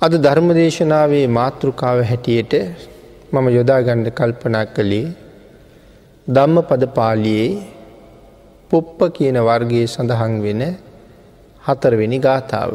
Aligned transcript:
අද 0.00 0.12
ධර්මදේශනාවේ 0.16 1.26
මාතෘකාව 1.28 2.00
හැටියට 2.08 2.52
මම 3.32 3.46
යොදාගණ්ඩ 3.48 4.08
කල්පනා 4.10 4.66
කළේ 4.66 5.06
ධම්ම 6.26 6.58
පද 6.68 6.84
පාලියේ 6.98 7.48
පුප්ප 8.70 8.98
කියන 9.16 9.38
වර්ගයේ 9.40 9.86
සඳහන් 9.86 10.34
වෙන 10.44 10.62
හතරවෙනි 11.64 12.18
ගාථාව. 12.18 12.72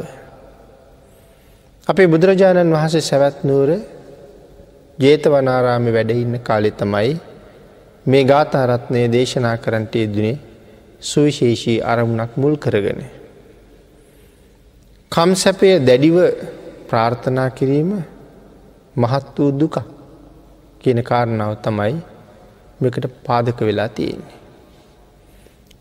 අපේ 1.88 2.08
බුදුරජාණන් 2.08 2.76
වහන්සේ 2.76 3.02
සැවැත්නූර 3.02 3.70
ජේතවනාරාමි 5.00 5.94
වැඩඉන්න 5.96 6.36
කාලෙ 6.40 6.72
තමයි 6.72 7.14
මේ 8.06 8.24
ගාථාරත්නය 8.24 9.04
දේශනා 9.08 9.54
කරන්ට 9.58 9.96
යෙදනේ 9.96 10.34
සුවිශේෂී 11.02 11.78
අරමුණක් 11.84 12.36
මුල් 12.36 12.58
කරගෙන. 12.58 13.00
කම් 15.12 15.32
සැපය 15.36 15.72
දැඩිව 15.82 16.20
ප්‍රාර්ථනා 16.94 17.50
කිරීම 17.52 17.92
මහත් 18.96 19.36
වූ 19.36 19.52
දුක 19.54 19.76
කියන 20.80 21.00
කාරණාව 21.02 21.54
තමයි 21.60 21.96
මෙකට 22.80 23.06
පාදක 23.24 23.60
වෙලා 23.62 23.90
තියෙන්නේ. 23.90 24.38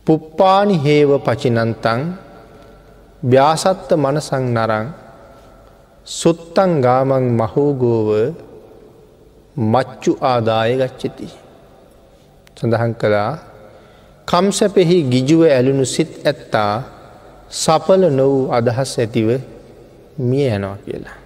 පුප්පානි 0.06 0.76
හේව 0.78 1.10
පචිනන්තං 1.20 2.00
ව්‍යාසත්ත 3.22 3.90
මනසං 3.94 4.44
නරං 4.48 4.86
සුත්තං 6.06 6.72
ගාමං 6.80 7.26
මහෝගෝව 7.32 8.08
මච්චු 9.56 10.12
ආදාය 10.22 10.72
ගච්චති. 10.78 11.28
සඳහන් 12.56 12.94
කළා 12.94 13.32
කම්සැපෙහි 14.28 14.96
ගිජුව 15.04 15.42
ඇලුණු 15.48 15.86
සිත් 15.86 16.12
ඇත්තා 16.24 16.74
සපල 17.52 18.02
නොවූ 18.10 18.44
අදහස් 18.50 18.92
ඇතිව 18.98 19.28
මිය 20.18 20.48
යනවා 20.48 20.76
කියලා. 20.76 21.18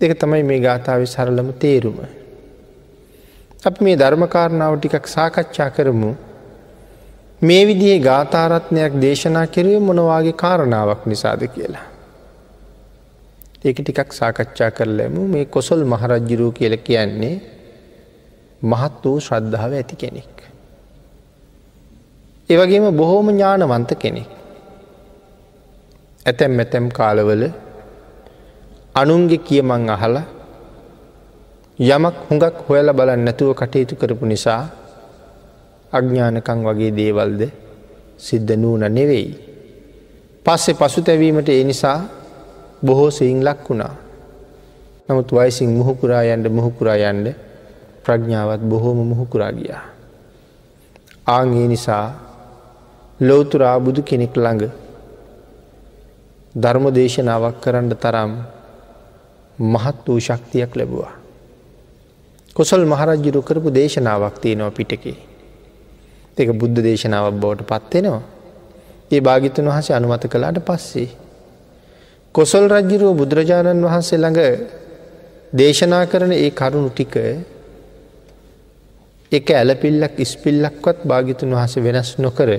දෙක 0.00 0.18
තමයි 0.18 0.42
මේ 0.42 0.60
ගාථාව 0.60 1.04
සරලම 1.04 1.52
තේරුම. 1.54 1.98
අප 3.64 3.80
මේ 3.80 3.96
ධර්මකාරණාව 3.96 4.78
ටිකක් 4.78 5.06
සාකච්ඡා 5.06 5.70
කරමු 5.70 6.10
මේ 7.42 7.66
විදිහේ 7.66 8.00
ගාථාරත්නයක් 8.00 9.00
දේශනා 9.00 9.46
කිරේ 9.48 9.78
මොනවාගේ 9.80 10.32
කාරණාවක් 10.34 11.06
නිසාද 11.06 11.42
කියලා. 11.48 11.86
ඒක 13.64 13.76
ටිකක් 13.76 14.12
සාකච්ඡා 14.12 14.70
කරලමු 14.70 15.22
මේ 15.26 15.44
කොසල් 15.46 15.84
මහරජ්ජුරූ 15.84 16.52
කියල 16.52 16.76
කියන්නේ 16.78 17.36
මහත් 18.62 19.04
වූ 19.04 19.20
ශ්‍රද්ධාව 19.20 19.72
ඇති 19.72 19.96
කෙනෙක්. 19.96 20.34
ඒවගේම 22.50 22.90
බොහෝම 22.92 23.30
ඥානවන්ත 23.30 23.90
කෙනෙක්. 23.96 24.37
ඇතැම් 26.28 26.58
ඇතැම් 26.58 26.86
කාලවල 26.90 27.42
අනුන්ගේ 28.94 29.38
කියමං 29.38 29.88
අහලා 29.88 30.26
යමක් 31.78 32.16
හුඟක් 32.26 32.56
හොයල 32.66 32.88
බලන්න 32.92 33.22
නැතුව 33.24 33.54
කටයුතු 33.54 33.94
කරපු 33.96 34.26
නිසා 34.26 34.62
අඥ්ඥානකං 35.92 36.60
වගේ 36.66 36.92
දේවල්ද 36.92 37.42
සිද්ධ 38.18 38.56
නූන 38.56 38.82
නෙවෙයි. 38.88 39.28
පස්සෙ 40.44 40.74
පසු 40.74 41.00
තැවීමට 41.02 41.48
ඒ 41.48 41.64
නිසා 41.64 41.98
බොහෝ 42.84 43.10
සිං 43.10 43.40
ලක් 43.40 43.62
වුණා. 43.68 43.94
නමුත් 45.08 45.32
වයිසිං 45.32 45.70
මුහුකුරා 45.70 46.22
යන්ඩ 46.24 46.46
මුහුකුරා 46.48 46.98
යන්ඩ 47.02 47.26
ප්‍රඥාවත් 48.04 48.62
බොහෝම 48.62 48.98
මුහුකුරා 49.06 49.52
ගියා. 49.52 49.84
ආගේ 51.26 51.66
නිසා 51.68 52.06
ලෝතුරා 53.20 53.80
බුදු 53.80 54.02
කෙනෙක් 54.02 54.36
ළඟ 54.36 54.87
ධර්ම 56.58 56.84
දේශනාවක් 56.90 57.56
කරන්න 57.60 57.90
තරම් 57.94 58.32
මහත් 59.58 59.96
වූ 60.06 60.20
ශක්තියක් 60.20 60.72
ලැබවා. 60.74 61.12
කොසල් 62.56 62.82
මහරජ්ජුරු 62.84 63.40
කරපු 63.42 63.68
දේශනාවක් 63.70 64.34
තියෙනවා 64.40 64.70
පිටකේ. 64.70 65.18
එක 66.38 66.50
බුද්ධ 66.52 66.80
දේශනාවක් 66.80 67.34
බවට 67.34 67.68
පත්වෙනවා. 67.70 68.22
ඒ 69.10 69.20
භාගිතන් 69.20 69.66
වහසේ 69.66 69.94
අනුමත 69.94 70.24
කළාට 70.24 70.58
පස්සේ. 70.60 71.08
කොසල් 72.34 72.64
රජ්ජිරුව 72.68 73.12
බුදුරජාණන් 73.16 73.84
වහන්සේ 73.84 74.18
ළඟ 74.18 74.40
දේශනා 75.52 76.04
කරන 76.06 76.32
ඒ 76.34 76.50
කරුණු 76.52 76.90
ටික 76.90 77.14
එක 79.32 79.46
ඇලපිල්ලක් 79.50 80.14
ඉස්පිල්ලක්වත් 80.16 80.98
භාගිතුන් 81.04 81.50
වහස 81.50 81.74
වෙනස් 81.78 82.10
නොකර 82.18 82.50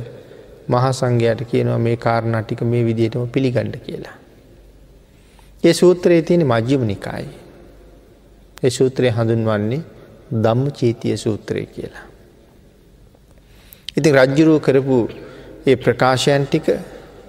මහා 0.69 0.91
සංඝයට 0.91 1.41
කියනවා 1.52 1.80
මේ 1.80 1.97
කාරණා 1.97 2.41
ටික 2.41 2.62
මේ 2.63 2.84
විදිහටම 2.85 3.28
පිළිගණ්ඩ 3.28 3.75
කියලා. 3.78 4.18
ඒ 5.63 5.74
සූත්‍රයේ 5.74 6.22
තියෙන 6.22 6.46
මජ්‍යම 6.46 6.84
නිකායි. 6.84 7.30
ඒ 8.63 8.69
සූත්‍රය 8.69 9.09
හඳුන්වන්නේ 9.09 9.81
දම්ම 10.34 10.72
චීතිය 10.72 11.18
සූත්‍රය 11.18 11.66
කියලා. 11.68 12.06
ඉතින් 13.97 14.13
රජ්ජුරුව 14.16 14.59
කරපු 14.62 14.97
ඒ 15.68 15.75
ප්‍රකාශයන් 15.75 16.46
ටික 16.46 16.68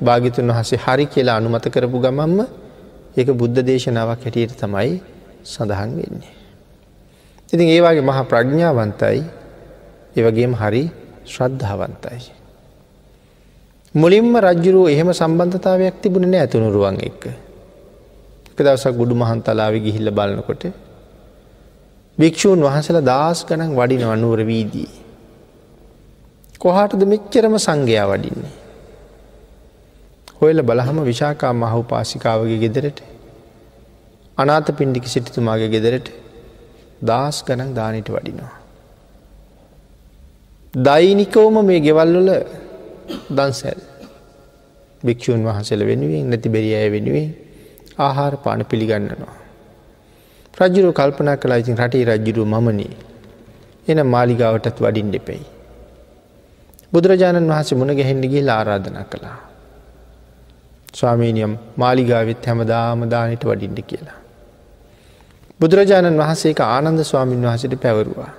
භාගිතුන් 0.01 0.51
වහසේ 0.51 0.79
හරි 0.79 1.07
කියලා 1.07 1.37
අනුමත 1.37 1.67
කරපු 1.69 1.99
ගමම්ම 1.99 2.41
ඒක 3.17 3.29
බුද්ධ 3.33 3.63
දේශනාවක් 3.63 4.25
හැටියට 4.25 4.55
තමයි 4.57 4.93
සඳහන් 5.45 5.91
වෙන්නේ. 5.99 6.35
ඉතින් 7.53 7.69
ඒවාගේ 7.69 8.03
මහා 8.03 8.25
ප්‍රඥාවන්තයි 8.25 9.23
ඒවගේම 10.17 10.55
හරි 10.55 10.83
ශ්‍රද්ධාවන්තයි. 11.27 12.40
මුලින්ම 13.95 14.37
රජ්ජුරුව 14.39 14.87
එහෙම 14.89 15.09
සම්බන්ධතාවයක් 15.11 15.97
තිබුණ 16.01 16.31
නෑ 16.31 16.43
ඇතුනුරුවන් 16.43 16.99
එක්ක. 17.01 17.23
එක 18.51 18.59
දවසක් 18.59 18.95
ගුඩු 18.95 19.15
මහන් 19.15 19.43
තලාව 19.43 19.75
ගිහිල්ල 19.77 20.11
බලනකොට 20.11 20.63
භික්‍ෂූන් 22.19 22.63
වහසල 22.63 22.99
දස් 23.03 23.43
ගනන් 23.45 23.75
වඩින 23.75 24.05
අනුවර 24.07 24.41
වීදී. 24.43 24.91
කොහටද 26.61 27.03
මෙච්චරම 27.05 27.55
සංඝයා 27.59 28.07
වඩින්නේ. 28.07 28.55
හොයල 30.41 30.63
බලහම 30.63 30.99
විශාකා 31.03 31.53
මහු 31.53 31.83
පාසිකාවගේ 31.83 32.59
ගෙදරට 32.59 33.03
අනාත 34.39 34.71
පින්ඩිකි 34.71 35.09
සිටිතුමාගේ 35.09 35.69
ගෙදරට 35.69 36.15
දස් 37.03 37.43
ගනන් 37.43 37.75
දානයට 37.75 38.09
වඩිනවා. 38.09 38.55
දෛනිකවම 40.75 41.57
මේ 41.65 41.81
ගෙවල්වල 41.81 42.31
දන්සැල් 43.31 43.81
භික්‍ෂූන් 45.05 45.45
වහසල 45.45 45.83
වෙනුවෙන් 45.85 46.27
නැති 46.31 46.49
බැරි 46.49 46.71
අය 46.75 46.89
වෙනුවෙන් 46.91 47.29
ආහාර 47.99 48.35
පාන 48.37 48.65
පිළිගන්නනවා. 48.65 49.37
රජ්ජුරු 50.55 50.91
කල්පනා 50.93 51.37
කලා 51.37 51.59
ඉතින් 51.59 51.77
රටේ 51.77 52.05
රජ්ජුරු 52.05 52.45
මමනී 52.45 52.93
එන 53.89 54.07
මාලිගාවටත් 54.07 54.79
වඩින් 54.81 55.11
දෙපෙයි. 55.13 55.45
බුදුරජාණන් 56.93 57.51
වහසේ 57.51 57.79
මුණ 57.79 57.95
ගැහෙන්ඩිගේ 57.95 58.45
ආරාධනා 58.49 59.05
කළා. 59.05 59.39
ස්වාමීනියම් 60.95 61.53
මාලිගාවත් 61.77 62.47
හැමදාම 62.47 63.03
දානයට 63.11 63.45
වඩින්ට 63.45 63.81
කියලා. 63.83 64.19
බුදුරජාණන් 65.61 66.19
වහන්සේක 66.19 66.61
ආනන්ද 66.67 67.03
ස්වාමීන් 67.05 67.43
වහසට 67.43 67.81
පැවරුවා. 67.81 68.31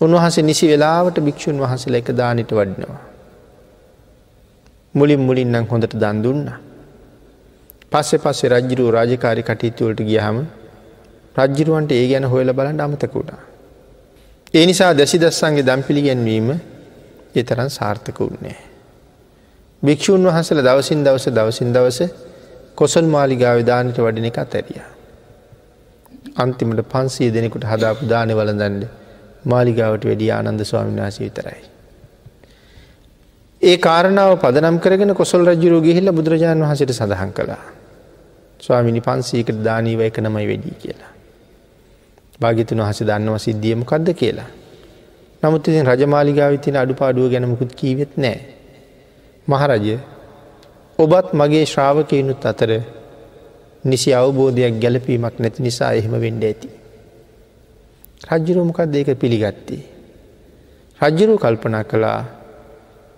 උන්වහසේ 0.00 0.42
නිසි 0.42 0.66
වෙලාවට 0.68 1.20
භික්‍ෂූන් 1.20 1.60
වහසල 1.60 1.94
එක 1.94 2.10
දානට 2.12 2.52
වඩනවා. 2.52 2.98
මුලින් 4.94 5.20
මුලින්නම් 5.20 5.66
හොඳට 5.66 5.94
දන් 5.94 6.22
දුන්න. 6.22 6.46
පස්සෙ 7.92 8.16
පස්සේ 8.16 8.48
රජ්ජිරුව 8.48 8.88
රාජකාරි 8.90 9.42
කටයුතුවලට 9.42 10.00
ගියහම 10.02 10.38
රජ්ජිරුවන්ට 11.36 11.92
ඒ 11.92 12.06
ගැන 12.08 12.24
හොයල 12.24 12.52
බලන්න 12.52 12.80
අමතකුණා. 12.80 13.40
ඒ 14.54 14.64
නිසා 14.66 14.92
දැසි 14.94 15.18
දස්සන්ගේ 15.18 15.62
දම් 15.62 15.82
පිළිගැන්වීම 15.82 16.48
එතරන් 17.34 17.70
සාර්ථක 17.70 18.18
වුන්නේ. 18.20 18.58
භික්‍ෂූන් 19.82 20.26
වහසල 20.26 20.60
දවසින් 20.60 21.04
දවස 21.04 21.26
දවසින් 21.30 21.72
දවස 21.72 22.00
කොසල් 22.74 23.06
මාලිගාව 23.06 23.58
දානට 23.62 23.98
වඩින 23.98 24.28
එක 24.30 24.38
අතැරිය. 24.38 24.80
අන්තිමට 26.36 26.80
පන්සේ 26.84 27.30
දෙනෙකුට 27.30 27.64
හදාපු 27.64 28.08
දානය 28.08 28.32
වලදන්ඩ 28.32 28.84
මාලිගාවට 29.44 30.04
වැඩිය 30.04 30.30
ආනන්ද 30.30 30.62
ස්වාමීන් 30.64 31.00
වහස 31.00 31.18
විතරයි. 31.20 31.60
ඒ 33.62 33.76
කාරණාව 33.76 34.38
පදනම් 34.38 34.76
කරගෙන 34.78 35.12
කොසල් 35.12 35.42
රජ්ජුරු 35.44 35.82
ගිහිල්ල 35.82 36.08
බුදුරජාණන් 36.12 36.62
වහසට 36.62 36.92
සඳහන් 36.92 37.30
කළා. 37.32 37.62
ස්වාමිනි 38.60 39.00
පන්සීකට 39.00 39.58
දානීව 39.60 40.00
එක 40.00 40.18
නමයි 40.18 40.46
වැඩී 40.46 40.76
කියලා. 40.78 41.10
භාගිතුන් 42.40 42.78
වහස 42.78 43.02
දන්නව 43.02 43.38
සිද්ධියමකක්ද 43.38 44.14
කියලා. 44.14 44.46
නමුත් 45.42 45.62
ඉතින් 45.64 45.86
රජමාලිගාව 45.86 46.54
තින 46.58 46.76
අඩුපාඩුව 46.76 47.26
ගැනමුකුත් 47.30 47.74
කීවෙත් 47.74 48.14
නෑ. 48.16 48.38
මහරජය 49.48 49.98
ඔබත් 50.98 51.34
මගේ 51.34 51.66
ශ්‍රාවකයනුත් 51.66 52.46
අතර 52.46 52.70
නිසි 53.84 54.14
අවබෝධයක් 54.14 54.74
ගැලපීමක් 54.78 55.36
නැති 55.36 55.62
නිසා 55.62 55.92
එහෙම 55.94 56.14
වෙන්ඩ 56.16 56.42
ඇති. 56.44 56.70
රජ්ජුරුමකක් 58.30 58.78
දෙක 58.86 59.08
පිළිගත්තේ. 59.16 59.82
රජ්ජුරු 61.00 61.34
කල්පනා 61.36 61.84
කළා 61.84 62.37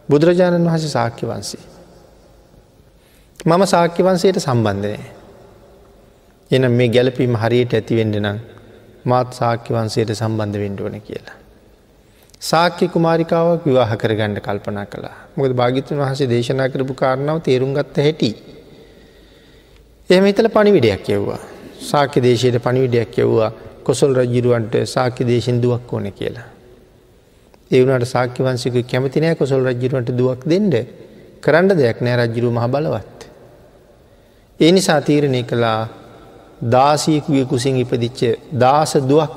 බුදුරජාණන් 0.09 0.67
වහස 0.67 0.87
සාක්‍ය 0.91 1.27
වන්සේ. 1.27 1.65
මම 3.41 3.63
සාක්‍ය 3.67 4.03
වන්සයට 4.03 4.39
සම්බන්ධනය. 4.39 4.99
එන 6.51 6.71
මේ 6.73 6.89
ගැලපීම 6.89 7.35
හරියට 7.37 7.73
ඇතිවෙන්ඩ 7.73 8.17
නම් 8.17 8.39
මාත් 9.05 9.33
සාක්‍ය 9.33 9.71
වන්සේට 9.73 10.11
සම්බන්ධ 10.13 10.59
වෙන්ඩුවන 10.59 11.01
කියලා. 11.01 11.37
සාක්‍ය 12.43 12.89
කුමාරිකාවක් 12.89 13.65
විවාහ 13.65 13.91
කරගණ්ඩ 13.97 14.41
කල්පනා 14.41 14.87
කලා 14.87 15.17
මොකද 15.37 15.53
භාගිතුන් 15.55 15.99
වහසේ 16.01 16.29
දේශනා 16.29 16.69
කරපු 16.69 16.95
කාරණාව 16.95 17.41
තේරුම් 17.41 17.73
ගත්ත 17.73 17.97
හැටි. 17.99 18.31
එහම 20.11 20.25
හිතල 20.25 20.49
පණිවිඩයක් 20.49 21.11
යව්වා. 21.11 21.41
සාක්‍ය 21.83 22.19
දේශයට 22.21 22.59
පණිවිඩයක් 22.59 23.19
යව්වා 23.19 23.51
කොසල් 23.83 24.13
රජ්ජිරුවන්ට 24.15 24.75
සාක්‍ය 24.87 25.27
දේශෙන් 25.27 25.63
දුවක් 25.63 25.93
ඕන 25.93 26.13
කියලා. 26.13 26.50
ඒවනට 27.71 28.07
සාක්‍ය 28.07 28.43
වන්සික 28.43 28.77
කැමතිනෑ 28.85 29.35
කොසල් 29.35 29.63
රජ්ජිරුවන්ට 29.63 30.11
දුවක් 30.13 30.43
දෙන්න 30.45 30.71
කරන්න 31.43 31.69
දෙයක් 31.73 31.99
නෑ 32.01 32.17
රජ්ජිරු 32.19 32.51
මහ 32.51 32.67
බලවත්. 32.67 33.19
ඒ 34.61 34.71
නිසා 34.73 35.01
තීරණය 35.01 35.43
කළා 35.43 35.81
දාසීකුවිය 36.67 37.45
කුසින් 37.47 37.77
ඉපදිච්ච 37.77 38.21
දාස 38.55 38.93
දුවක් 39.03 39.33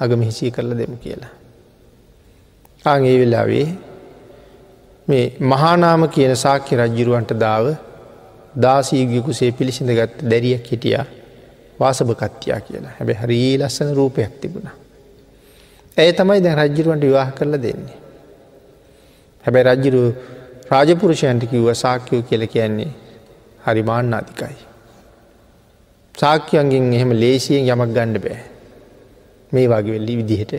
අගම 0.00 0.20
හිසී 0.22 0.50
කරල 0.50 0.70
දෙමු 0.72 0.96
කියලා. 0.96 1.32
ආං 2.84 3.04
ඒ 3.04 3.18
වෙලාවේ 3.18 3.66
මේ 5.08 5.26
මහානාම 5.42 6.08
කියන 6.08 6.36
සාක්‍ය 6.36 6.72
රජ්ජිරුවන්ට 6.76 7.32
දාව 7.36 7.66
දාසීගිකුසේ 8.56 9.52
පිළිසිඳ 9.52 9.90
ගත්ත 9.90 10.18
දැරියක් 10.24 10.66
හිටිය 10.66 10.98
වාසභකත්තියා 11.80 12.60
කියලා 12.60 12.96
හැබැ 12.98 13.16
හරී 13.16 13.52
ලස්සන 13.58 13.94
රූපයක් 13.94 14.34
තිබුණ. 14.40 14.85
ඇය 15.96 16.12
තමයි 16.12 16.40
දැ 16.44 16.54
රජ්ජිරුවන්ට 16.60 17.04
විවාහ 17.08 17.28
කරලා 17.38 17.62
දෙන්නේ. 17.64 17.98
හැබැයි 19.44 19.66
රජ්ජිරු 19.68 20.00
රාජපුරුෂයන්ට 20.70 21.44
කිව්ව 21.50 21.68
සාක්‍යයෝ 21.82 22.22
කියල 22.28 22.44
කියන්නේ 22.54 22.90
හරි 23.66 23.82
මාන්නාතිකයි. 23.90 24.56
සාක්‍යයන්ගෙන් 26.14 26.92
එහෙම 26.96 27.12
ලේසියෙන් 27.22 27.70
යමක් 27.74 27.92
ගණ්ඩ 27.96 28.24
බෑ 28.24 28.40
මේ 29.52 29.66
වගේ 29.72 29.94
වෙල්ලි 29.96 30.16
විදිහට 30.20 30.52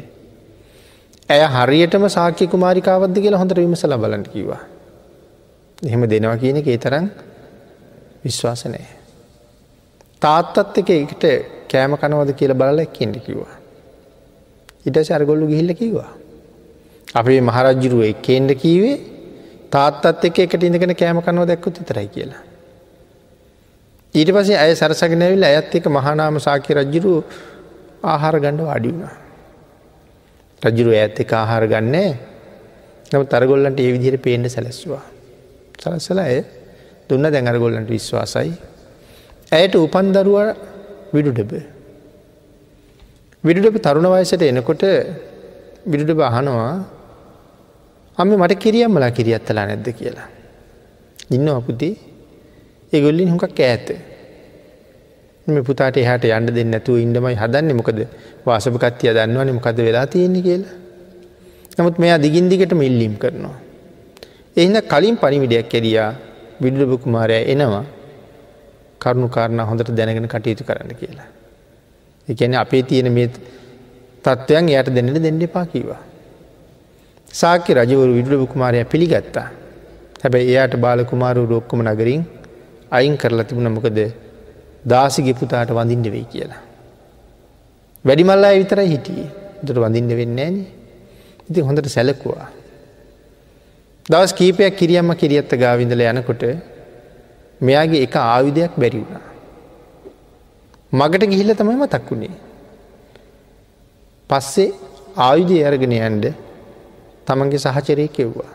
ඇය 1.29 1.43
හරියටම 1.55 2.07
සාක්‍ය 2.17 2.47
කුමාරිකාවද 2.53 3.21
කියලා 3.23 3.41
හොඳට 3.41 3.61
විමසල 3.61 3.97
බලට 4.03 4.29
කිවා. 4.35 4.61
එහෙම 5.79 6.09
දෙනවා 6.13 6.37
කියන 6.43 6.61
එක 6.61 6.71
ඒ 6.73 6.79
තරම් 6.85 7.11
විශ්වාස 8.25 8.65
නෑ. 8.65 8.87
තාත්තත් 10.21 10.81
එක 10.81 10.89
එකට 10.97 11.23
කෑම 11.71 11.99
කනවද 12.01 12.37
කියල 12.39 12.53
බලල 12.61 12.85
එක්කෙන්ට 12.87 13.23
කිවා. 13.27 13.56
ඉට 14.87 14.97
සැරගොල්ලු 15.01 15.45
ගිහිල්ල 15.47 15.71
කිවා. 15.73 16.09
අපේ 17.13 17.39
මහරජ්ජුරුව 17.41 18.01
එක්කෙන්ට 18.03 18.51
කීවේ 18.55 18.97
තාත්තත් 19.71 20.25
එක 20.25 20.39
එකට 20.39 20.63
ඉඳගෙන 20.63 20.95
කෑම 20.95 21.21
කනව 21.21 21.45
දැක්කුත් 21.45 21.79
තරයි 21.83 22.07
කියලා. 22.07 22.41
ඊට 24.15 24.31
පසේ 24.31 24.57
ඇය 24.57 24.73
සරසගෙනැවිල් 24.75 25.43
ඇත් 25.43 25.75
එක 25.75 25.85
මහනාම 25.89 26.39
සාක්‍ය 26.39 26.73
රජ්ජුරු 26.73 27.13
ආහාර 28.03 28.35
ගණ්ඩ 28.39 28.67
වාඩි 28.69 28.89
වුණා. 28.89 29.15
රජුරු 30.61 30.91
ඇත් 30.93 31.19
එක 31.19 31.31
ආහාර 31.33 31.67
ගන්නේ 31.67 32.09
නම 33.11 33.23
තරගොල්ලන්ට 33.25 33.79
ඒ 33.79 33.91
විදිහයට 33.93 34.21
පේෙන්ට 34.21 34.49
සැලැස්වා. 34.49 35.03
සලස්සල 35.79 36.19
ඇය 36.19 36.43
දුන්න 37.09 37.25
දැඟරගොල්ලන්ට 37.25 37.89
විශ්වාසයි. 37.89 38.51
ඇයට 39.51 39.75
උපන් 39.77 40.13
දරුව 40.15 40.37
විඩුඩබ. 41.13 41.76
විඩුඩබ 43.43 43.77
තරුණ 43.79 44.07
වයසට 44.09 44.43
එනකොට 44.43 44.83
විඩුඩබ 45.85 46.21
අහනවා 46.21 46.73
අම 48.17 48.29
මට 48.33 48.57
කිරියම්මලා 48.57 49.11
කිරියත්තලා 49.11 49.65
නැද්ද 49.65 49.87
කියලා. 49.93 50.27
ඉන්න 51.29 51.47
අපපුති 51.49 51.89
ඒගොල්ලින් 52.93 53.29
හොකක් 53.29 53.59
ඇඇත. 53.59 53.87
මේ 55.47 55.63
පුතාට 55.63 55.97
එහට 55.97 56.25
යන්න 56.29 56.49
දෙන්න 56.49 56.73
ඇතුව 56.73 56.97
ඉන්නමයි 56.97 57.35
හදන්න 57.35 57.77
මොකද 57.79 57.99
වාසපකත්තිය 58.45 59.13
දන්නවන 59.13 59.53
මොකද 59.53 59.79
වෙලා 59.79 60.05
තියෙන්නේ 60.07 60.41
කියලා. 60.41 60.75
නමුත් 61.77 61.99
මෙයා 61.99 62.17
දිගින් 62.17 62.49
දිගට 62.49 62.73
මිල්ලීම් 62.73 63.15
කරනවා. 63.15 63.55
එහිද 64.57 64.77
කලින් 64.83 65.15
පනිවිඩයක් 65.15 65.69
කැරියා 65.69 66.11
විඩුලබ 66.61 66.97
කුමාරය 67.03 67.39
එනවා 67.53 67.85
කරුණු 69.01 69.29
කාරණ 69.29 69.61
හොඳට 69.61 69.93
දැනගෙන 69.93 70.27
කටයුතු 70.27 70.63
කරන්න 70.63 70.95
කියලා. 70.95 71.29
එකන 72.27 72.55
අපේ 72.55 72.83
තියෙන 72.83 73.09
මේ 73.17 73.27
තත්ත්වයන් 74.25 74.69
යට 74.69 74.89
දෙන්නට 74.95 75.19
දෙන්න 75.25 75.41
එපා 75.41 75.65
කීවා. 75.65 76.01
සාක්‍ය 77.31 77.71
රජවරු 77.73 78.11
විඩුලබ 78.17 78.43
කුමාරය 78.53 78.83
පිළිගත්තා. 78.85 79.47
හැබැයි 80.23 80.49
එයාට 80.51 80.75
බාල 80.85 80.99
කුමාරු 81.11 81.45
රෝක්කම 81.51 81.81
නගරින් 81.87 82.23
අයින් 82.91 83.17
කරලා 83.17 83.47
තිබුණ 83.49 83.71
මොකද 83.75 83.99
දාසිගේ 84.85 85.39
පුතාට 85.41 85.71
වඳින්ට 85.77 86.07
වෙයි 86.15 86.27
කියලා. 86.33 86.61
වැඩිමල්ලා 88.05 88.53
විතරයි 88.59 88.89
හිටියේ 88.93 89.29
දුට 89.65 89.79
වඳින්න 89.83 90.17
වෙන්න 90.19 90.39
ෑන 90.39 90.57
ඉති 91.49 91.67
හොඳට 91.67 91.89
සැලකුවා. 91.95 92.47
දවස් 94.05 94.33
කීපයක් 94.39 94.75
කිරියම්ම 94.79 95.11
කිරියත්ත 95.21 95.51
ගාවිඳල 95.63 96.03
යනකොට 96.11 96.43
මෙයාගේ 97.61 98.03
එක 98.05 98.15
ආයුධයක් 98.15 98.73
බැරි 98.81 98.99
වුණා. 99.01 99.25
මගට 100.93 101.23
ගිහිල්ල 101.25 101.53
තමයි 101.53 101.75
මතක් 101.75 102.11
වුණේ. 102.11 102.35
පස්සේ 104.29 104.71
ආයුධය 105.17 105.57
අරගෙන 105.63 105.91
යන්ඩ 105.91 106.25
තමන්ගේ 107.27 107.59
සහචරය 107.59 108.07
කෙව්වා. 108.07 108.51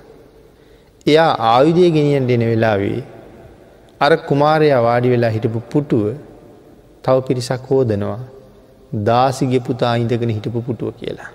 එයා 1.06 1.32
ආයුධය 1.50 1.90
ගෙනියන් 1.90 2.26
දෙන 2.26 2.40
වෙලාවේ 2.40 3.02
අර 4.00 4.12
කුමාරයා 4.28 4.82
වාඩි 4.82 5.12
වෙලා 5.14 5.30
හිටපු 5.30 5.60
පුටුව 5.72 6.04
තව 7.04 7.16
පිරිසක් 7.28 7.68
හෝදනවා 7.70 8.18
දාසිගේ 9.04 9.60
පුතා 9.60 9.94
ඉඳගෙන 9.96 10.30
හිටපු 10.30 10.62
පුටුව 10.62 10.92
කියලා. 10.94 11.30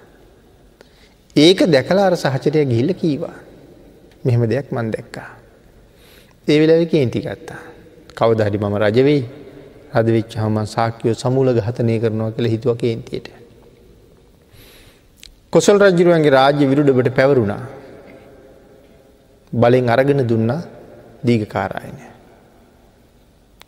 ඒක 1.36 1.60
දැකලා 1.68 2.06
අර 2.10 2.16
සහචරය 2.16 2.66
ගිහිල්ල 2.66 2.94
කීවා. 2.94 3.36
මෙහෙම 4.26 4.50
දෙයක් 4.50 4.72
මන් 4.72 4.88
දැක්කා. 4.92 5.30
ඒ 6.48 6.58
වෙලාව 6.60 6.86
කේන්ති 6.86 7.20
ගත්තා. 7.20 7.62
කවදහරි 8.16 8.58
මම 8.58 8.76
රජවෙයි 8.78 9.22
රදවෙච්ච 9.94 10.34
හම 10.36 10.58
සාක්‍යයෝ 10.68 11.16
සමුල 11.16 11.54
ගහතනය 11.54 12.00
කරනවා 12.00 12.32
කළ 12.32 12.48
හිතුව 12.48 12.76
කේන්තියට. 12.76 13.28
කොසල් 15.52 15.78
රජරුවන්ගේ 15.80 16.32
රාජ්‍ය 16.32 16.64
විරුඩබට 16.66 17.10
පැවරුණා. 17.12 17.64
බලෙන් 19.52 19.90
අරගෙන 19.90 20.22
දුන්න 20.24 20.52
දීග 21.22 21.48
කාරායනය. 21.48 22.18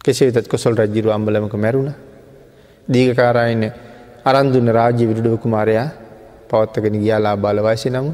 කෙසේවිතත් 0.01 0.47
කොසල් 0.47 0.73
රජ්ජිරු 0.73 1.11
අම්බලමක 1.11 1.53
මැරුණ 1.55 1.91
දීගකාරායන්න 2.87 3.65
අරන්දුන්න 4.25 4.69
රාජ්‍ය 4.69 5.03
විරුඩව 5.05 5.35
කුමාරයා 5.37 5.87
පවත්තගෙන 6.49 6.95
ගියාලා 6.95 7.35
බලවයිසි 7.37 7.89
නමු 7.89 8.11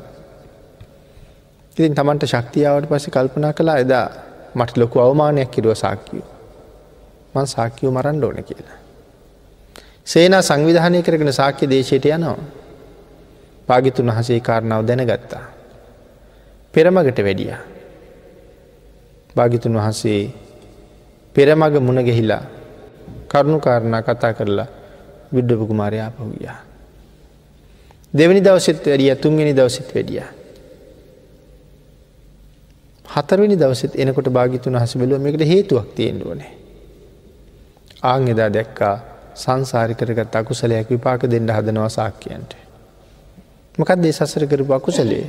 ඉතින් 1.77 1.93
තමන්ට 1.93 2.27
ශක්තියාවට 2.27 2.89
පස්සේ 2.89 3.13
කල්පනා 3.13 3.53
කලා 3.53 3.77
එදා 3.77 4.07
මට 4.55 4.77
ලොකු 4.77 4.99
අවමානයක් 4.99 5.51
කිරුව 5.51 5.75
සාක්කියෝ 5.75 6.34
මන් 7.35 7.47
සාක්‍යයෝ 7.47 7.91
මරන්න 7.91 8.23
ඕන 8.23 8.43
කියලා. 8.43 8.79
සේනා 10.05 10.41
සංවිධානය 10.41 11.03
කරගෙන 11.03 11.33
සාක්‍ය 11.33 11.69
දේශයට 11.69 12.05
යනවා. 12.07 12.37
පාගිතුන් 13.67 14.09
වහසේ 14.09 14.39
කාරණාව 14.39 14.81
දැනගත්තා. 14.83 15.45
පෙරමගට 16.73 17.19
වැඩිය. 17.19 17.53
භාගිතුන් 19.35 19.73
වහන්සේ 19.73 20.31
පෙරමග 21.35 21.75
මුණ 21.79 21.99
ගෙහිලා 21.99 22.43
කරුණු 23.27 23.59
කාරණා 23.59 24.01
කතා 24.01 24.33
කරලා 24.33 24.67
විඩ්ඩපු 25.33 25.67
කුමාරයා 25.67 26.09
පහුගිය. 26.11 26.49
දෙවනි 28.13 28.41
දවසෙත් 28.41 28.85
වැඩිය 28.85 29.15
තුන්ගෙන 29.15 29.55
දවසෙත් 29.55 29.89
වැඩිය. 29.95 30.23
හතරවෙනි 33.05 33.55
දවසෙත් 33.55 33.95
එනකොට 33.95 34.29
භාගිතුන් 34.29 34.75
හස 34.75 34.95
බැලුව 34.95 35.25
එකට 35.25 35.43
හේතුවක් 35.43 35.87
තියෙන්ඩුවනේ. 35.95 36.64
ආං 38.05 38.27
එදා 38.27 38.49
දැක්කා 38.49 38.95
සංසාරි 39.35 39.93
කරගත් 39.93 40.35
අකුසලයක් 40.35 40.87
විපාක 40.89 41.21
දෙන්න 41.25 41.49
හදනවා 41.49 41.89
සාක්කයන්ට. 41.89 42.51
මොකක් 43.77 43.91
දේ 43.97 44.11
සසර 44.11 44.43
කරපු 44.45 44.73
අකුසලේ. 44.73 45.25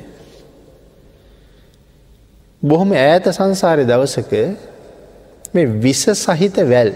බොහොම 2.62 2.90
ඈත 2.94 3.26
සංසාරය 3.30 3.84
දවසක 3.84 4.32
මේ 5.54 5.66
විස 5.78 6.02
සහිත 6.16 6.56
වැල් 6.64 6.90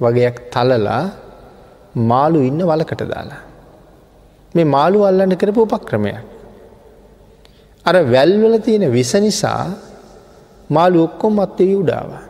වගේයක් 0.00 0.36
තලලා 0.50 1.02
මාළු 2.04 2.40
ඉන්න 2.42 2.60
වලකට 2.62 3.02
දාලා. 3.04 3.42
මේ 4.54 4.64
මාළු 4.66 5.04
අල්ලන්න 5.04 5.36
කරපු 5.36 5.66
උපක්‍රමයක්. 5.66 6.18
අර 7.86 7.96
වැල්වල 8.04 8.54
තියෙන 8.60 8.92
විස 8.92 9.12
නිසා 9.16 9.64
මාළු 10.70 10.98
ඔක්කොම් 11.02 11.32
මත්තවී 11.34 11.76
උඩාව. 11.76 12.27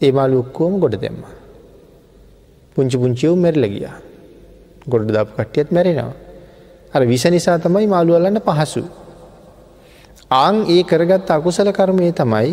ඒ 0.00 0.12
මාළු 0.12 0.38
ඔක්කෝම 0.38 0.80
ගොඩ 0.80 0.94
දෙෙම්ම. 0.96 1.18
පුංචි 2.76 2.96
පුංචියව් 2.96 3.34
මැරල 3.36 3.64
ගිය. 3.66 3.86
ගොඩ 4.86 5.08
දපු 5.08 5.32
කට්ටියත් 5.36 5.70
මැරෙනවා. 5.70 6.14
අර 6.94 7.02
විස 7.02 7.24
නිසා 7.26 7.58
තමයි 7.58 7.86
මාළු 7.86 8.14
අල්ලන්න 8.14 8.40
පහසු. 8.40 8.82
ආං 10.32 10.56
ඒ 10.66 10.82
කරගත් 10.82 11.30
අකුසල 11.30 11.70
කර්මය 11.70 12.12
තමයි 12.12 12.52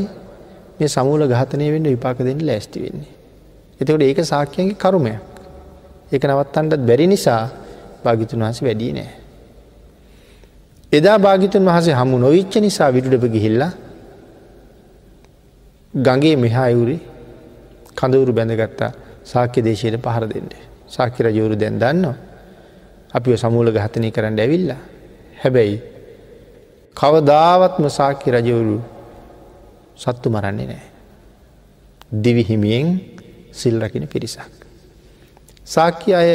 මේ 0.77 0.87
සමූල 0.87 1.27
ගාතනය 1.27 1.67
වෙන්න 1.71 1.85
විපාක 1.85 2.17
දෙන්න 2.19 2.41
ලැස්ති 2.41 2.79
වෙන්නේ. 2.81 3.13
එතකොට 3.79 4.01
ඒක 4.01 4.19
සාක්‍යයන්ගේ 4.23 4.75
කරුමයක්. 4.75 5.21
ඒක 6.11 6.23
නවත්තන්ටත් 6.23 6.81
බැරි 6.81 7.07
නිසා 7.07 7.43
භාගිතුන් 8.03 8.41
වහස 8.41 8.59
වැඩී 8.61 8.91
නෑ. 8.91 9.11
එදා 10.91 11.17
භාගිතුන් 11.17 11.63
වහසේ 11.63 11.93
හමු 11.93 12.15
නොවිච්ච 12.17 12.53
නිසා 12.57 12.89
විඩුඩප 12.91 13.25
ගිහිල්ලා 13.27 13.71
ගගේ 15.93 16.35
මෙහායුරි 16.35 16.97
කඳවුරු 17.97 18.33
බැඳගත්තා 18.33 18.91
සාක්‍ය 19.23 19.59
දේශයට 19.61 19.97
පහර 19.97 20.25
දෙෙන්ට 20.25 20.53
සාක්‍ය 20.87 21.19
රජවරු 21.23 21.55
දැන් 21.55 21.79
දන්නවා. 21.79 22.15
අපි 23.13 23.37
සමූල 23.37 23.71
ගහතනය 23.71 24.11
කරන්න 24.11 24.39
ඇවිල්ලා. 24.39 24.81
හැබැයි 25.41 25.77
කවදාවත්ම 26.97 27.85
සාක්‍ය 27.89 28.27
රජවරු 28.31 28.77
සත්තු 29.97 30.27
මරන්නේ 30.29 30.67
නෑ. 30.67 30.85
දිවිහිමියෙන් 32.17 32.87
සිල් 33.51 33.75
රකින 33.79 34.07
පිරිසක්. 34.07 34.51
සාක්‍ය 35.65 36.13
අය 36.13 36.29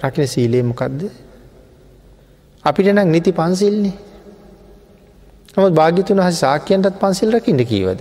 රකින 0.00 0.26
සීලේ 0.26 0.62
මොකක්ද 0.62 1.00
අපිට 2.64 2.88
නම් 2.88 3.08
නිති 3.10 3.30
පන්සිල්න්නේ 3.32 3.96
නමුත් 5.54 5.72
භාගිතුන් 5.72 6.20
හස 6.20 6.36
සාක්‍යයන්ටත් 6.38 6.96
පන්සිල් 6.96 7.30
රකිට 7.34 7.62
කීවද 7.68 8.00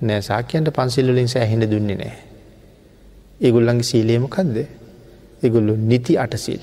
නෑ 0.00 0.22
සාක්‍යයන්ට 0.22 0.70
පන්සිල්ලින් 0.70 1.28
සෑහෙට 1.28 1.70
දුන්නේ 1.70 1.96
නෑ. 1.96 2.16
ඒගුල්ලන්ගේ 3.40 3.82
සීලේමකක්ද 3.82 4.56
එගුල්ලු 5.42 5.76
නිති 5.76 6.18
අටසිල්. 6.18 6.60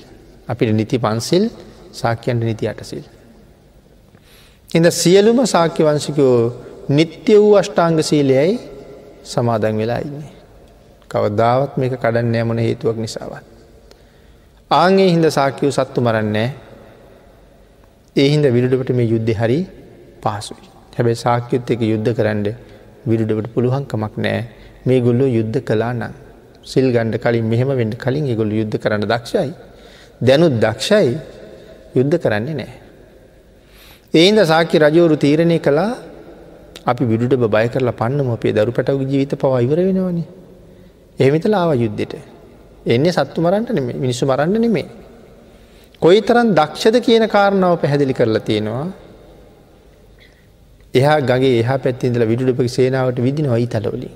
අපිට 0.48 0.74
නිති 0.74 0.98
පන්සිල් 0.98 1.48
සාක්‍යයන්ට 1.92 2.42
නිති 2.42 2.68
අටසිල්. 2.68 3.04
එද 4.70 4.90
සියලුම 4.92 5.46
සාක්‍ය 5.46 5.82
වංශිකෝ 5.82 6.36
නිත්‍ය 6.88 7.34
වූ 7.36 7.56
අෂ්ටාංග 7.56 8.02
සීලයයි 8.02 8.58
සමාදන් 9.24 9.78
වෙලා 9.78 9.98
ඉන්නේ. 9.98 10.32
කවදාවත් 11.10 11.76
මේක 11.76 11.94
කඩන්න 11.94 12.32
නෑමන 12.32 12.58
හේතුවක් 12.58 12.96
නිසාවත්. 12.96 13.44
ආගේ 14.70 15.08
හින්ද 15.10 15.26
සාක්‍යව 15.30 15.70
සත්තු 15.70 16.00
මරන්නේ 16.00 16.48
ඒ 18.16 18.28
හින්ද 18.28 18.46
විරුඩට 18.46 18.90
මේ 18.90 19.06
යුද්ධ 19.06 19.32
හරි 19.32 19.58
පහසුයි. 20.22 20.68
හැබැයි 20.96 21.16
සාක්‍යුත් 21.16 21.70
එක 21.70 21.80
යුද්ධ 21.82 22.12
කරන්න 22.14 22.46
විරුඩට 23.06 23.52
පුළුවන්කමක් 23.54 24.14
නෑ 24.16 24.40
මේ 24.86 25.00
ගොල්ලෝ 25.00 25.28
යුද්ධ 25.28 25.60
කලා 25.60 25.92
නම් 25.92 26.14
සිල් 26.64 26.86
ගණ්ඩ 26.92 27.16
කලින් 27.18 27.44
මෙහෙම 27.44 27.70
වෙන්ඩ 27.80 27.94
කලින් 27.96 28.26
ගොල්ල 28.36 28.52
යුද්ධ 28.52 28.76
කරන්න 28.76 29.04
දක්ෂයි 29.04 29.52
දැනුත් 30.20 30.54
දක්ෂයි 30.60 31.12
යුද්ධ 31.96 32.16
කරන්නේ 32.18 32.54
නෑ. 32.54 32.72
ඒන්ද 34.14 34.40
සාක්‍ය 34.44 34.78
රජවරු 34.78 35.16
තීරණය 35.16 35.58
කළා 35.58 35.92
අපි 36.86 37.04
විඩුට 37.04 37.44
බය 37.46 37.66
කරලා 37.68 37.92
පන්නම 37.92 38.30
අපේ 38.30 38.52
දරු 38.52 38.72
පැටවු 38.72 39.04
ජීවිත 39.04 39.34
පවා 39.34 39.60
ඉවර 39.60 39.80
වෙනවනි. 39.88 40.24
එහෙමිතලා 41.18 41.62
ආව 41.64 41.72
යුද්ධෙට. 41.76 42.14
එන්නේ 42.86 43.12
සත්තු 43.12 43.40
මරන්ට 43.40 43.70
නෙමේ 43.70 43.96
මිනිස්සු 43.96 44.26
මරන්න 44.26 44.60
නෙමේ. 44.60 44.88
කොයි 46.02 46.20
තරන් 46.20 46.48
දක්ෂද 46.54 46.96
කියන 47.00 47.24
කාරණාව 47.28 47.80
පැහැදිලි 47.80 48.14
කරලා 48.14 48.40
තියෙනවා. 48.40 48.86
එහා 50.94 51.18
ගගේ 51.20 51.54
එහා 51.60 51.78
පැත්තින්දල 51.78 52.24
විඩුඩපක 52.30 52.68
සේනාවට 52.68 53.18
විදින 53.18 53.48
වයි 53.50 53.66
තලවලින්. 53.66 54.14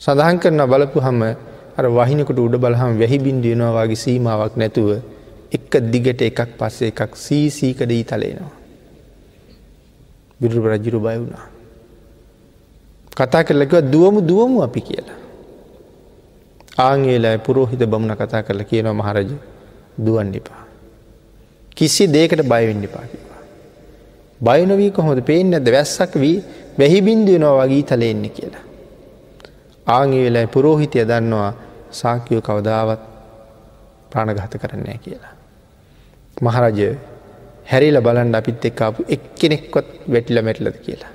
සඳහන් 0.00 0.38
කරන 0.38 0.62
බලපු 0.66 1.00
හම 1.00 1.22
අර 1.78 1.84
වහිනකොට 1.88 2.38
උඩ 2.38 2.56
බලහම් 2.56 2.92
වැහි 3.00 3.18
බින්දියනවාගේ 3.18 3.96
සීමාවක් 3.96 4.54
නැතුව 4.56 4.88
එක 5.52 5.72
දිගට 5.92 6.22
එකක් 6.22 6.56
පස්සේ 6.58 6.92
එකක් 6.92 7.12
සීසීකඩ 7.16 7.90
ඊ 7.90 8.04
තලේනවා. 8.04 8.54
බිදුරු 10.40 10.68
රජිරු 10.68 11.00
බය 11.00 11.16
වුණා. 11.16 11.46
කතා 13.12 13.44
කරලකව 13.44 13.80
දුවමු 13.92 14.20
දුවමු 14.22 14.58
අපි 14.62 14.80
කියලා. 14.80 15.18
ආංගේලා 16.78 17.38
පුරෝහිත 17.38 17.82
බමුණ 17.84 18.12
කතා 18.14 18.42
කරලා 18.42 18.68
කියනවා 18.70 18.98
මහරජ 19.00 19.30
දුවන් 19.98 20.34
එපා. 20.34 20.62
කිසි 21.76 22.04
දේකට 22.06 22.42
බයවෙන්න 22.44 22.84
පාකිවා. 22.88 23.25
බයනවී 24.40 24.90
කොහොද 24.90 25.20
පේෙන් 25.24 25.54
ඇද 25.54 25.68
වැස්සක් 25.72 26.14
වී 26.20 26.36
වැහි 26.78 27.02
බින්දුවනවා 27.02 27.66
වගේ 27.66 27.82
තලෙන්නේ 27.82 28.30
කියලා. 28.30 28.64
ආංගේ 29.86 30.24
වෙලා 30.26 30.46
පුරෝහිතය 30.46 31.04
දන්නවා 31.04 31.52
සාක්‍යයෝ 31.90 32.42
කවදාවත් 32.42 33.02
ප්‍රාණගත 34.10 34.56
කරන්නේ 34.62 34.98
කියලා. 34.98 35.34
මහරජය 36.42 36.88
හැරිල 37.70 38.00
බලන්න 38.00 38.34
අපිත් 38.34 38.64
එක්කාපු 38.64 39.04
එක් 39.08 39.22
කෙනෙක්කොත් 39.34 39.88
වැටිල 40.12 40.42
මැටලද 40.42 40.78
කියලා. 40.84 41.12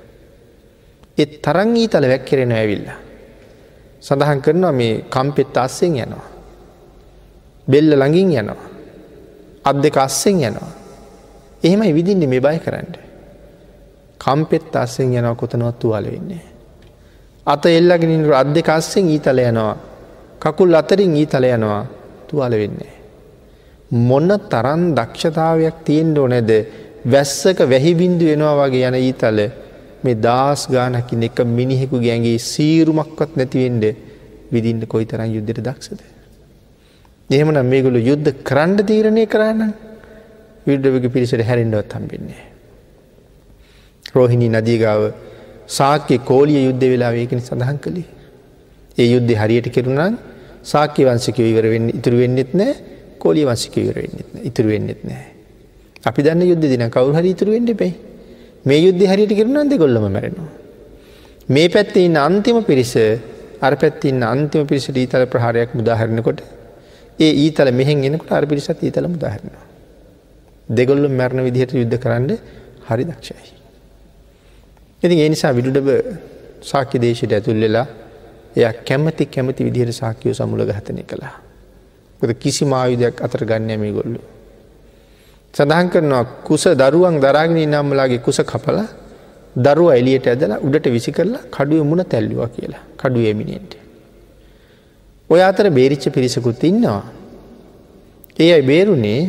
එත් 1.18 1.32
තරං 1.42 1.76
ඊතල 1.76 2.06
වැැක්කෙරෙන 2.10 2.52
ඇවිල්ලා. 2.52 2.98
සඳහන් 4.00 4.40
කරනවා 4.42 4.72
මේ 4.72 5.04
කම්පෙත් 5.10 5.56
අස්සෙන් 5.56 5.96
යනවා. 5.96 6.26
බෙල්ල 7.68 7.90
ළඟින් 7.92 8.32
යනවා. 8.40 8.68
අත් 9.64 9.76
දෙක 9.82 9.96
අස්සෙන් 9.96 10.42
යනවා. 10.42 10.72
එහෙමයි 11.62 11.94
විදින්නේ 11.94 12.28
මේ 12.28 12.40
බය 12.40 12.58
කරන්න. 12.58 13.11
කම්පෙත් 14.24 14.76
අස්සෙන් 14.76 15.08
යනවා 15.10 15.34
කොතනොත් 15.34 15.78
තුවාල 15.80 16.06
වෙන්නේ. 16.12 16.42
අත 17.46 17.64
එල්ලගෙන 17.66 18.32
අත් 18.32 18.48
දෙක 18.54 18.68
අස්සෙන් 18.70 19.08
ඊතල 19.08 19.38
යනවා. 19.42 19.76
කකුල් 20.40 20.74
අතරින් 20.74 21.16
ඊතල 21.16 21.44
යනවා 21.48 21.82
තුවාල 22.28 22.52
වෙන්නේ. 22.52 22.92
මොන්න 23.90 24.30
තරන් 24.52 24.82
දක්ෂතාවයක් 24.96 25.76
තියෙන්ට 25.86 26.18
ඕනැද 26.18 26.50
වැස්සක 27.04 27.58
වැහිබින්දු 27.72 28.24
වෙනවා 28.30 28.54
වගේ 28.60 28.86
යන 28.88 28.96
ඊතල 29.00 29.38
මේ 30.04 30.16
දස් 30.16 30.62
ගානකින් 30.74 31.22
එක 31.22 31.38
මිනිහෙකු 31.58 31.98
ගැන්ගේ 32.06 32.38
සීරුමක්වත් 32.50 33.36
නැතිවෙන්ඩ 33.38 33.84
විදින්ට 34.52 34.84
කොයි 34.92 35.06
තරන් 35.06 35.30
යුද්ධට 35.36 35.60
දක්ෂද. 35.68 36.00
එහෙමනම් 37.30 37.68
මේගොලු 37.72 37.98
යුද්ධ 38.10 38.30
කරන්න 38.48 38.78
තීරණය 38.88 39.26
කරන්න 39.26 39.70
විඩ්ඩවක 40.66 41.06
පිරිසට 41.14 41.44
හැරෙන්ඩවත් 41.48 41.92
හම්බෙන්නේ. 41.98 42.51
රෝහිණී 44.14 44.50
නදීගාව 44.50 45.02
සාක්‍ය 45.68 46.16
කෝලිය 46.22 46.60
යුද්ධ 46.60 46.84
වෙලා 46.84 47.12
ඒකන 47.14 47.40
සඳහන් 47.40 47.78
කළේ. 47.78 48.08
ඒ 48.98 49.06
යුද්ධ 49.06 49.34
හරියට 49.34 49.68
කෙරුණන් 49.68 50.16
සාක්‍ය 50.64 51.02
වංශක 51.04 51.38
ඉවර 51.42 51.66
වෙන්න 51.66 51.88
ඉතුරු 51.90 52.16
වෙන්නෙත් 52.16 52.50
නෑ 52.54 52.72
කෝලිය 53.18 53.44
වංශික 53.44 53.76
ඉවර 53.76 53.96
වෙන්නෙත් 53.96 54.28
ඉතුරු 54.42 54.68
වෙන්නෙත් 54.68 55.00
නෑ. 55.04 55.26
අපි 56.04 56.20
දන්න 56.22 56.42
යුද්ධ 56.44 56.66
දින 56.72 56.84
කවරු 56.88 57.12
හරි 57.12 57.30
ඉතුරු 57.30 57.52
වෙන්ඩ 57.52 57.72
පයි 57.74 57.92
මේ 58.64 58.80
යුද්ධ 58.80 59.04
හරියට 59.06 59.34
කිරුණන් 59.38 59.68
දෙගොල්ලම 59.68 60.06
මැරෙනවා. 60.08 60.50
මේ 61.48 61.68
පැත්තේ 61.68 62.06
ඉන්න 62.08 62.18
අන්තිම 62.18 62.58
පිරිස 62.62 62.94
අර 63.60 63.72
පැත්තින්න 63.76 64.22
අන්තිම 64.24 64.66
පිරිසට 64.66 64.96
ඊතල 64.96 65.24
ප්‍රහාරයක් 65.26 65.72
මුදාහරණකොට 65.74 66.40
ඒ 67.18 67.32
ඊතල 67.44 67.70
මෙහෙන් 67.72 68.04
එනකට 68.04 68.32
අර 68.32 68.44
පිරිසත් 68.44 68.78
ඊතල 68.80 69.06
මුදාහරනවා. 69.06 69.64
දෙගොල්ලු 70.68 71.08
මැරණ 71.10 71.46
විදිහට 71.48 71.74
යුද්ධ 71.74 71.98
කරන්න 71.98 72.30
හරි 72.88 73.04
දක්ෂයි. 73.04 73.61
ඉතින් 75.02 75.18
ඒ 75.18 75.28
නිසා 75.28 75.52
විඩුඩබ 75.52 75.88
සාක්‍ය 76.62 76.96
දේශයට 76.98 77.32
ඇතුල්ලෙලා 77.32 77.86
එය 78.56 78.64
කැමති 78.84 79.26
කැමති 79.26 79.64
විදිහයට 79.64 79.92
සාක්‍යයෝ 79.92 80.34
සමුල 80.34 80.62
ගහතනය 80.64 81.02
කළා. 81.02 81.34
ොද 82.22 82.30
කිසි 82.34 82.64
මායුදයක් 82.64 83.16
අතර 83.20 83.44
ගන්නයමේ 83.44 83.92
ගොල්ලු. 83.92 84.20
සඳහන් 85.54 85.88
කරනවා 85.88 86.24
කුස 86.44 86.64
දරුවන් 86.74 87.16
දරාගෙන 87.20 87.58
නම්මලාගේ 87.66 88.18
කුස 88.18 88.38
කපල 88.42 88.78
දරුව 89.56 89.90
එලියට 89.90 90.26
ඇදලා 90.26 90.58
උඩට 90.58 90.86
විසි 90.88 91.10
කරලා 91.12 91.42
කඩුව 91.50 91.82
මුණ 91.84 92.04
තැල්ලවා 92.04 92.48
කියලා 92.48 92.84
කඩුව 92.96 93.24
එමිනෙන්ට. 93.24 93.72
ඔය 95.30 95.40
අතර 95.40 95.66
බේරිච්ච 95.70 96.06
පිරිසකුත් 96.10 96.62
ඉන්නවා. 96.62 97.02
ඒ 98.38 98.50
අයි 98.52 98.62
බේරුණේ 98.62 99.20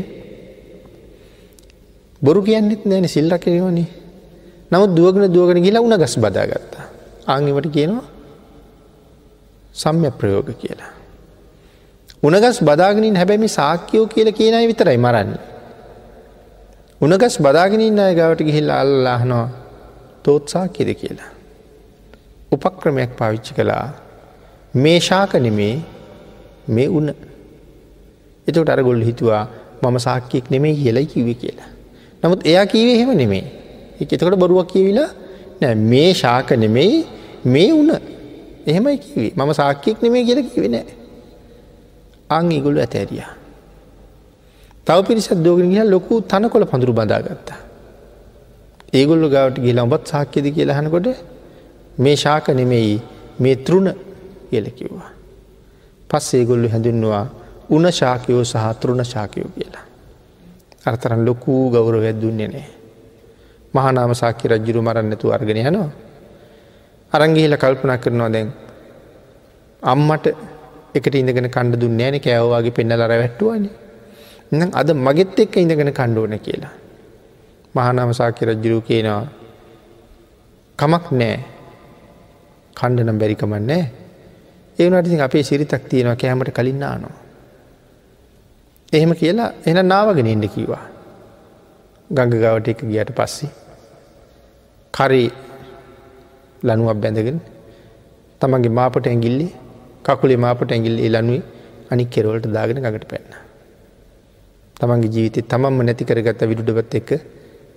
බොරු 2.21 2.39
කියන්නෙත් 2.41 2.85
නෑන 2.85 3.07
සිල්ල 3.07 3.33
කෙරවනේ 3.37 4.02
නමුත් 4.71 4.91
දුවගෙන 4.97 5.33
දුවගෙන 5.33 5.63
ගිලා 5.65 5.81
උන 5.81 5.95
ගස් 5.97 6.15
බදාගත්තා. 6.17 6.85
ආංගිමට 7.27 7.67
කියනවා 7.75 8.05
සම්ය 9.73 10.09
ප්‍රයෝග 10.11 10.49
කියලා. 10.61 10.91
උනගස් 12.23 12.57
බදාගනින් 12.61 13.15
හැබැමි 13.15 13.49
සාක්‍යයෝ 13.49 14.07
කියල 14.07 14.29
කියනයි 14.31 14.67
විතරයි 14.67 14.97
මරන්නේ. 14.97 15.41
උනගස් 17.01 17.35
බදාගෙනින් 17.39 17.99
අය 17.99 18.13
ගවට 18.15 18.47
ගිහිල්ල 18.47 18.69
අල්ලාහනවා 18.71 19.47
තෝත්සා 20.23 20.67
කිද 20.67 20.89
කියලා. 21.01 21.31
උපක්‍රමයක් 22.51 23.11
පාවිච්චි 23.19 23.53
කළා 23.53 23.87
මේ 24.75 24.99
ශාකනෙමේ 24.99 25.75
මේ 26.67 26.87
උන්න 26.97 27.09
එතට 28.47 28.69
අරගොල්ල 28.75 29.03
හිතුවා 29.09 29.43
මම 29.81 29.97
සාක්‍යයෙක් 29.99 30.45
නෙමේ 30.53 30.73
කියලයි 30.75 31.05
කිවේ 31.05 31.37
කියලා. 31.41 31.69
නමුත් 32.23 32.41
එයා 32.51 32.65
කීවේ 32.65 32.97
හෙම 33.01 33.11
නෙමේ 33.21 33.45
එතකොට 34.05 34.35
බොරුවක් 34.35 34.67
කියවිලා 34.67 35.09
නෑ 35.61 35.75
මේ 35.85 36.09
ශාක 36.13 36.49
නෙමෙයි 36.55 36.97
මේ 37.45 37.69
වුණ 37.71 37.91
එහෙමයි 38.67 38.97
කිවේ 38.97 39.31
මම 39.35 39.53
සාක්‍යයෙක් 39.53 39.97
නෙමේ 40.01 40.25
කියල 40.25 40.43
කිවෙ 40.49 40.67
නෑ 40.67 40.85
අං 42.29 42.51
ඉගුල්ල 42.51 42.77
ඇතැරියා 42.77 43.33
තව 44.87 44.99
පිරිසත් 45.01 45.31
දෝගෙන 45.37 45.69
ගිහ 45.71 45.83
ලොකු 45.85 46.13
තනකොළ 46.21 46.65
පඳුරු 46.65 46.93
බදාගත්තා. 46.93 47.59
ඒගොල්ල 48.93 49.23
ගවට 49.25 49.57
ගිල 49.57 49.79
ඔබත් 49.79 50.03
සාක්‍යද 50.05 50.45
කියලා 50.51 50.77
හනකොට 50.79 51.07
මේ 51.97 52.15
ශාක 52.15 52.47
නෙමෙයි 52.49 52.99
මේ 53.39 53.55
තෘුණ 53.57 53.89
කියල 54.49 54.67
කිව්වා. 54.71 55.11
පස්සේ 56.09 56.43
ගොල්ලු 56.45 56.67
හැඳුන්නවා 56.67 57.25
උන 57.69 57.85
ශාකයෝ 57.91 58.43
සහ 58.43 58.65
තෘුණ 58.81 59.03
ශාකයෝ 59.03 59.49
කියලා. 59.55 59.85
අරතරන් 60.85 61.21
ලොකූ 61.25 61.61
ගෞරවයක් 61.71 62.17
දුන්නේ 62.21 62.47
නෑ. 62.47 62.67
මහනාම 63.73 64.13
සාක්‍ය 64.13 64.47
රජ්ජුරු 64.47 64.81
මරන්නතු 64.81 65.33
අර්ගෙන 65.35 65.59
යනවා. 65.61 65.91
අරංගිහිල 67.11 67.55
කල්පනා 67.57 67.97
කරනවා 67.97 68.29
දැන්. 68.29 68.49
අම්මට 69.83 70.25
එකට 70.95 71.15
ඉඳගෙන 71.15 71.49
කණ්ඩ 71.49 71.81
දුන්න 71.81 72.01
ෑන 72.01 72.17
කෑවවාගේ 72.19 72.71
පෙන්න 72.71 72.93
ලර 72.93 73.13
වැට්ටුවන. 73.13 73.65
නම් 74.51 74.69
අද 74.71 74.89
මගෙත් 74.97 75.39
එක්ක 75.39 75.55
ඉඳගෙන 75.57 75.91
කණ්ඩෝන 75.91 76.37
කියලා. 76.39 76.73
මහනාම 77.75 78.13
සාක්‍ය 78.13 78.45
රජ්ජුරු 78.45 78.81
කියනවා 78.81 79.25
කමක් 80.79 81.05
නෑ 81.13 81.35
කණ්ඩනම් 82.75 83.17
බැරිකමන්නේ 83.19 83.83
ඒනට 84.79 85.21
අපේ 85.21 85.43
සිරිතක් 85.43 85.83
තියෙනවා 85.89 86.15
කෑමට 86.15 86.51
කලින් 86.51 86.79
නානවා. 86.79 87.15
එහෙම 88.93 89.11
කියලා 89.15 89.51
එන 89.65 89.79
නාවගෙන 89.87 90.27
ඉන්න 90.27 90.49
කිවා. 90.49 90.83
ගඟ 92.09 92.33
ගවට 92.33 92.67
එක 92.67 92.79
ගියට 92.83 93.11
පස්සේ. 93.11 93.62
කරේ 94.93 95.29
ලනුවක් 96.63 96.97
බැඳගෙන 96.97 97.39
තමන්ගේ 98.41 98.71
මාපට 98.71 99.07
ඇගිල්ලි 99.07 99.47
කකුලේ 100.05 100.37
මාපට 100.37 100.71
ඇගිල්ල 100.71 100.97
ලනුවේ 101.11 101.41
අනි 101.91 102.05
කෙරවලට 102.07 102.47
දාගෙන 102.49 102.77
ගඟට 102.77 103.07
පැන්න. 103.07 103.31
තමන්ගේ 104.77 105.13
ජීවිතය 105.15 105.41
තමන්ම 105.43 105.79
නැති 105.81 106.03
කරගත්ත 106.03 106.41
විඩුඩපත් 106.43 106.93
එක්ක 106.99 107.11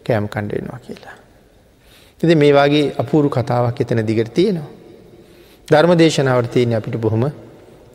කෑම් 0.05 0.27
කණ්ඩවෙනවා 0.29 0.81
කියලා. 0.81 1.17
එද 2.21 2.31
මේ 2.35 2.53
වගේ 2.53 2.85
අපූරු 2.97 3.29
කතාවක් 3.31 3.81
එතන 3.83 4.03
දිගට 4.03 4.33
තියෙනවා. 4.33 4.71
ධර්ම 5.69 5.93
දේශනාවර්තයන 5.95 6.75
අපිට 6.75 6.97
බොහොම 6.99 7.25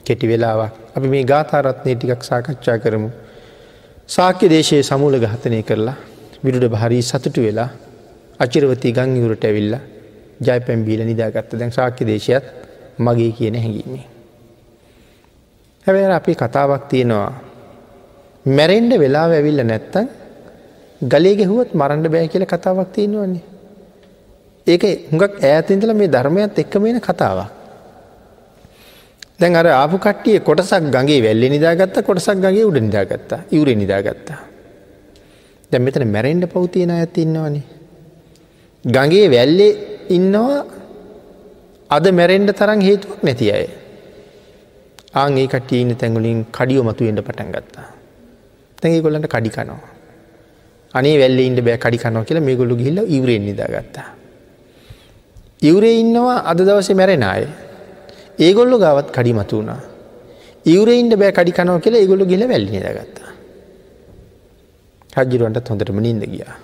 කෙටි 0.06 0.26
වෙලාවක් 0.28 0.74
අපි 0.96 1.08
මේ 1.08 1.24
ගාථාරත්නය 1.24 1.96
ටිකක් 1.96 2.24
සාකච්ඡා 2.24 2.78
කරමු. 2.78 3.10
සාක්‍ය 4.10 4.46
දේශයේ 4.48 4.84
සමූල 4.84 5.16
ගහතනය 5.18 5.62
කරලා 5.64 5.98
විඩුඩ 6.44 6.68
භාරී 6.68 7.04
සතුටු 7.04 7.42
වෙලා 7.42 7.70
අචිරවති 8.44 8.92
ගංගවුරට 8.92 9.44
ඇවිල්ල 9.44 9.76
ජය 10.40 10.60
පැම්බීල 10.62 11.02
නිදාගත්ත 11.04 11.54
දැන් 11.54 11.72
සාක්‍ය 11.72 12.06
දේශයත් 12.06 12.46
මගේ 13.00 13.32
කියන 13.32 13.56
හැඟීමේ. 13.56 14.06
හැවැ 15.86 16.12
අපි 16.12 16.36
කතාවක් 16.36 16.84
තියෙනවා 16.90 17.32
මැරෙන්ඩ 18.46 18.94
වෙලා 18.96 19.28
ඇවිල්ල 19.30 19.64
නැත්තන් 19.64 20.08
ගලේ 21.02 21.36
ගැහුවත් 21.36 21.74
මරණ්ඩ 21.74 22.08
බෑ 22.08 22.28
කියල 22.28 22.46
කතාවක් 22.46 22.92
තියෙනවන්නේ. 22.92 23.44
ඒක 24.68 24.84
හුඟක් 25.10 25.44
ඈතින්දල 25.44 25.94
මේ 25.94 26.08
ධර්මයත් 26.08 26.60
එක්කමෙන 26.60 27.00
කතාවක්. 27.00 27.50
දැන් 29.40 29.56
අර 29.56 29.68
ආපු 29.68 29.98
කට්ටිය 29.98 30.40
කොටසක් 30.40 30.90
ගගේ 30.92 31.22
වැල්ලි 31.22 31.50
නිදාගත්ත 31.50 32.02
කොටසක් 32.02 32.38
ගගේ 32.38 32.66
උඩ 32.66 32.78
නිදාගත්තා 32.80 33.42
ඉවරේ 33.52 33.76
නිදාගත්තා. 33.76 34.40
දැම් 35.72 35.84
මෙතන 35.84 36.08
මැරෙන්ඩ 36.08 36.46
පවතියන 36.48 36.92
ඇති 36.92 37.26
ඉන්නවනේ. 38.86 39.10
ගගේ 39.10 39.30
වැල්ලේ 39.30 39.78
ඉන්නවා 40.10 40.66
අද 41.90 42.08
මැරෙන්ඩ 42.12 42.52
තරන් 42.52 42.82
හේතුවක් 42.82 43.24
නැති 43.24 43.52
අය. 43.52 43.68
ආගේ 45.14 45.48
කටීන 45.48 45.96
තැඟුලින් 45.96 46.46
කඩියෝ 46.52 46.84
මතුවෙන්ට 46.84 47.20
පටන් 47.20 47.52
ගත්තා. 47.52 47.94
තැගේ 48.82 49.02
කොල්ලට 49.02 49.28
කඩිකනවා. 49.28 49.80
අනේ 50.94 51.20
වැල්ලෙන්ට 51.20 51.62
බෑ 51.62 51.78
කඩිකනවා 51.78 52.24
කියලා 52.24 52.42
මේ 52.42 52.56
ගොල්ලු 52.56 52.76
ගිල්ල 52.76 52.98
ඉවරෙන් 53.08 53.46
නිදාගත්තා. 53.46 54.16
ඉවරේ 55.62 56.00
ඉන්නවා 56.00 56.44
අද 56.46 56.58
දවසේ 56.58 56.94
මැරෙන 56.94 57.24
අය. 57.24 57.48
ඒගොල්ලො 58.40 58.78
ගවත් 58.78 59.12
කඩි 59.12 59.34
මතු 59.34 59.56
වුණා. 59.58 59.82
ඉවරයින්ට 60.66 61.16
බෑ 61.16 61.32
කඩි 61.32 61.52
කනව 61.52 61.80
කියලා 61.82 62.00
ඒගොල්ලු 62.00 62.26
ගිල 62.26 62.48
වැල්ලි 62.48 62.72
දගත්තා. 62.72 63.32
රජ්ජිරුවන්ට 65.18 65.70
හොඳටම 65.70 66.00
නින්ද 66.00 66.24
ගියා. 66.24 66.56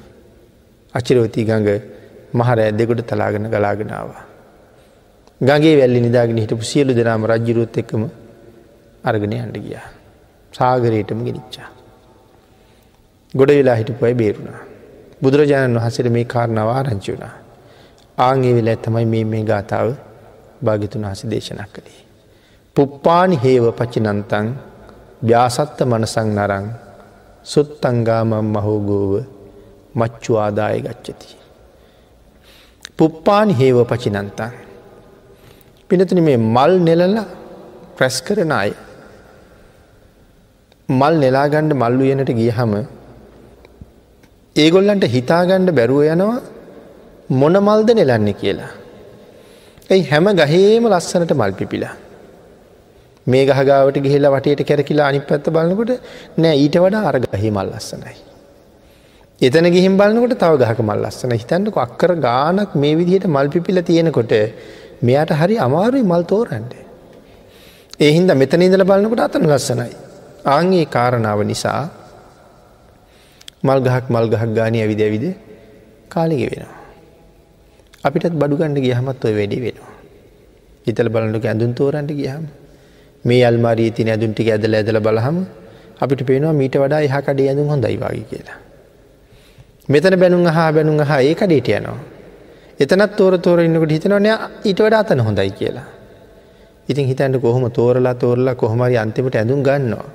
අචිරවති 0.94 1.44
ගඟ 1.44 1.82
මහර 2.34 2.60
ඇදෙකුට 2.60 3.02
තලාගෙන 3.04 3.50
ගලාගෙනවා. 3.50 4.24
ගගේ 5.42 5.76
වැල්ලි 5.78 6.02
නිදාගෙන 6.02 6.38
හිටපු 6.38 6.64
සියලු 6.64 6.96
දෙනාම 6.96 7.26
රජ්ජිරුවත් 7.26 7.78
එක්කම 7.78 8.04
අර්ගනය 9.04 9.38
අන්ඩ 9.38 9.58
ගියා. 9.58 9.88
සාගරයටම 10.54 11.20
ගෙනනිච්චා. 11.20 11.70
ගොඩ 13.34 13.52
වෙලා 13.52 13.76
හිටපුයි 13.76 14.16
බේරුණා. 14.16 14.60
බුදුරජාණන් 15.22 15.78
වහසර 15.78 16.10
මේ 16.10 16.26
කාරණාව 16.26 16.70
ආරංචි 16.70 17.12
වුණා. 17.12 17.36
ආංගේ 18.18 18.54
වෙලා 18.56 18.74
ඇත්තමයි 18.74 19.06
මේ 19.06 19.24
මේ 19.26 19.44
ගාථාව 19.44 19.90
භාගිතුන් 20.64 21.04
වහස 21.04 21.22
දේශනා 21.26 21.68
කළේ. 21.68 22.02
පුප්පානි 22.76 23.38
හේව 23.44 23.66
පචිනන්තන් 23.72 24.48
ව්‍යාසත්ත 25.22 25.80
මනසං 25.82 26.30
නරං 26.36 26.68
සුත්තංගාමම් 27.46 28.32
මහෝගෝව 28.48 29.12
මච්චු 29.96 30.34
ආදාය 30.36 30.82
ගච්චති. 30.82 31.37
පුප්පානි 33.00 33.54
හේව 33.60 33.78
පචිනන්තන්. 33.92 34.52
පිනතුන 35.90 36.20
මේ 36.28 36.38
මල් 36.56 36.74
නෙලල 36.88 37.16
ප්‍රැස් 37.98 38.18
කරන 38.28 38.54
අය. 38.62 38.72
මල් 40.90 41.16
නෙලාගණ්ඩ 41.24 41.74
මල්ලු 41.84 42.04
යනට 42.14 42.32
ගියහම 42.40 42.74
ඒගොල්ලන්ට 44.56 45.06
හිතාගණ්ඩ 45.16 45.76
බැරුව 45.80 46.02
යනවා 46.14 46.38
මොන 47.40 47.56
මල්ද 47.68 47.90
නෙලන්නේ 48.00 48.40
කියලා. 48.42 48.74
ඇයි 49.92 50.10
හැම 50.12 50.28
ගහේම 50.42 50.86
ලස්සනට 50.94 51.34
මල් 51.40 51.54
පිපිලා. 51.60 51.96
මේ 53.28 53.44
ගහගාවට 53.50 53.98
ගිහිලා 54.06 54.34
වටට 54.36 54.70
කැරකිලා 54.70 55.10
අනි 55.12 55.20
පැත්ත 55.30 55.52
බලන්නකොට 55.56 55.92
නෑ 56.44 56.56
ඊට 56.64 56.78
වඩා 56.86 57.04
අර 57.10 57.18
ගහහි 57.26 57.50
මල් 57.58 57.70
ලස්සනයි. 57.76 58.16
එතන 59.42 59.66
ගිහිම් 59.70 59.98
බලන්නකොට 59.98 60.34
තව 60.36 60.54
ගහක 60.60 60.80
මල් 60.82 61.02
ලස්සන 61.04 61.34
හිතන්නක 61.34 61.76
අක්කර 61.78 62.12
ගානක් 62.18 62.72
මේ 62.76 62.96
විදිහට 62.96 63.28
මල් 63.28 63.50
පිපිල 63.54 63.78
තියෙනකොට 63.84 64.34
මෙයාට 65.00 65.32
හරි 65.32 65.56
අමාරුයි 65.58 66.02
මල් 66.04 66.24
තෝරන්ට. 66.24 66.74
එහින්ද 68.00 68.34
මෙතන 68.34 68.66
ඉදල 68.66 68.84
බලන්නකොට 68.84 69.22
අතන 69.28 69.46
ලස්සනයි. 69.46 69.94
ආංගේ 70.48 70.86
කාරණාව 70.88 71.46
නිසා 71.46 71.84
මල් 73.64 73.80
ගහක් 73.80 74.06
මල් 74.10 74.28
ගහක් 74.28 74.50
ගානය 74.58 74.82
ඇවිද 74.82 75.02
ඇවිද 75.02 75.26
කාලිග 76.10 76.42
වෙනවා. 76.44 76.74
අපිටත් 78.04 78.34
බඩුගණඩ 78.34 78.82
ගියහමත් 78.82 79.22
ඔය 79.24 79.34
වැඩි 79.38 79.64
වෙනවා. 79.66 79.94
ඉතල 80.88 81.10
බලන්නක 81.10 81.46
ඇඳුන් 81.46 81.74
තෝරන්ට 81.76 82.12
ගියහම 82.12 82.46
මේ 83.26 83.44
අල්මාරී 83.46 83.92
තින 83.92 84.10
ඇදුන්ටික 84.10 84.50
ඇදල 84.50 84.74
ඇදල 84.74 85.00
බලහම 85.00 85.38
අපිට 86.02 86.22
පේනවා 86.26 86.54
මීට 86.54 86.76
වඩා 86.76 87.06
එහකට 87.06 87.40
ඇඳුම් 87.42 87.70
හොඳයි 87.70 88.00
වගේ 88.00 88.26
කියලා. 88.32 88.66
මෙතන 89.90 90.20
බැනුම් 90.20 90.46
හා 90.48 90.72
බැනුම් 90.74 91.00
හා 91.02 91.22
ඒ 91.22 91.36
කඩේට 91.36 91.70
යනවා. 91.70 91.98
එතනත් 92.80 93.16
තෝර 93.16 93.38
තෝර 93.40 93.60
ඉන්නකට 93.60 93.92
හිතනවනය 93.92 94.32
ඊට 94.64 94.80
වඩා 94.80 95.00
අතන 95.00 95.20
හොඳයි 95.20 95.52
කියලා. 95.52 95.88
ඉතින් 96.90 97.08
හිතන්ට 97.08 97.42
කොහොම 97.42 97.72
තෝරලා 97.72 98.16
තෝරලා 98.16 98.56
කොහොමරි 98.56 98.98
අන්තිමට 98.98 99.36
ඇඳුම් 99.36 99.64
ගන්නවා. 99.64 100.08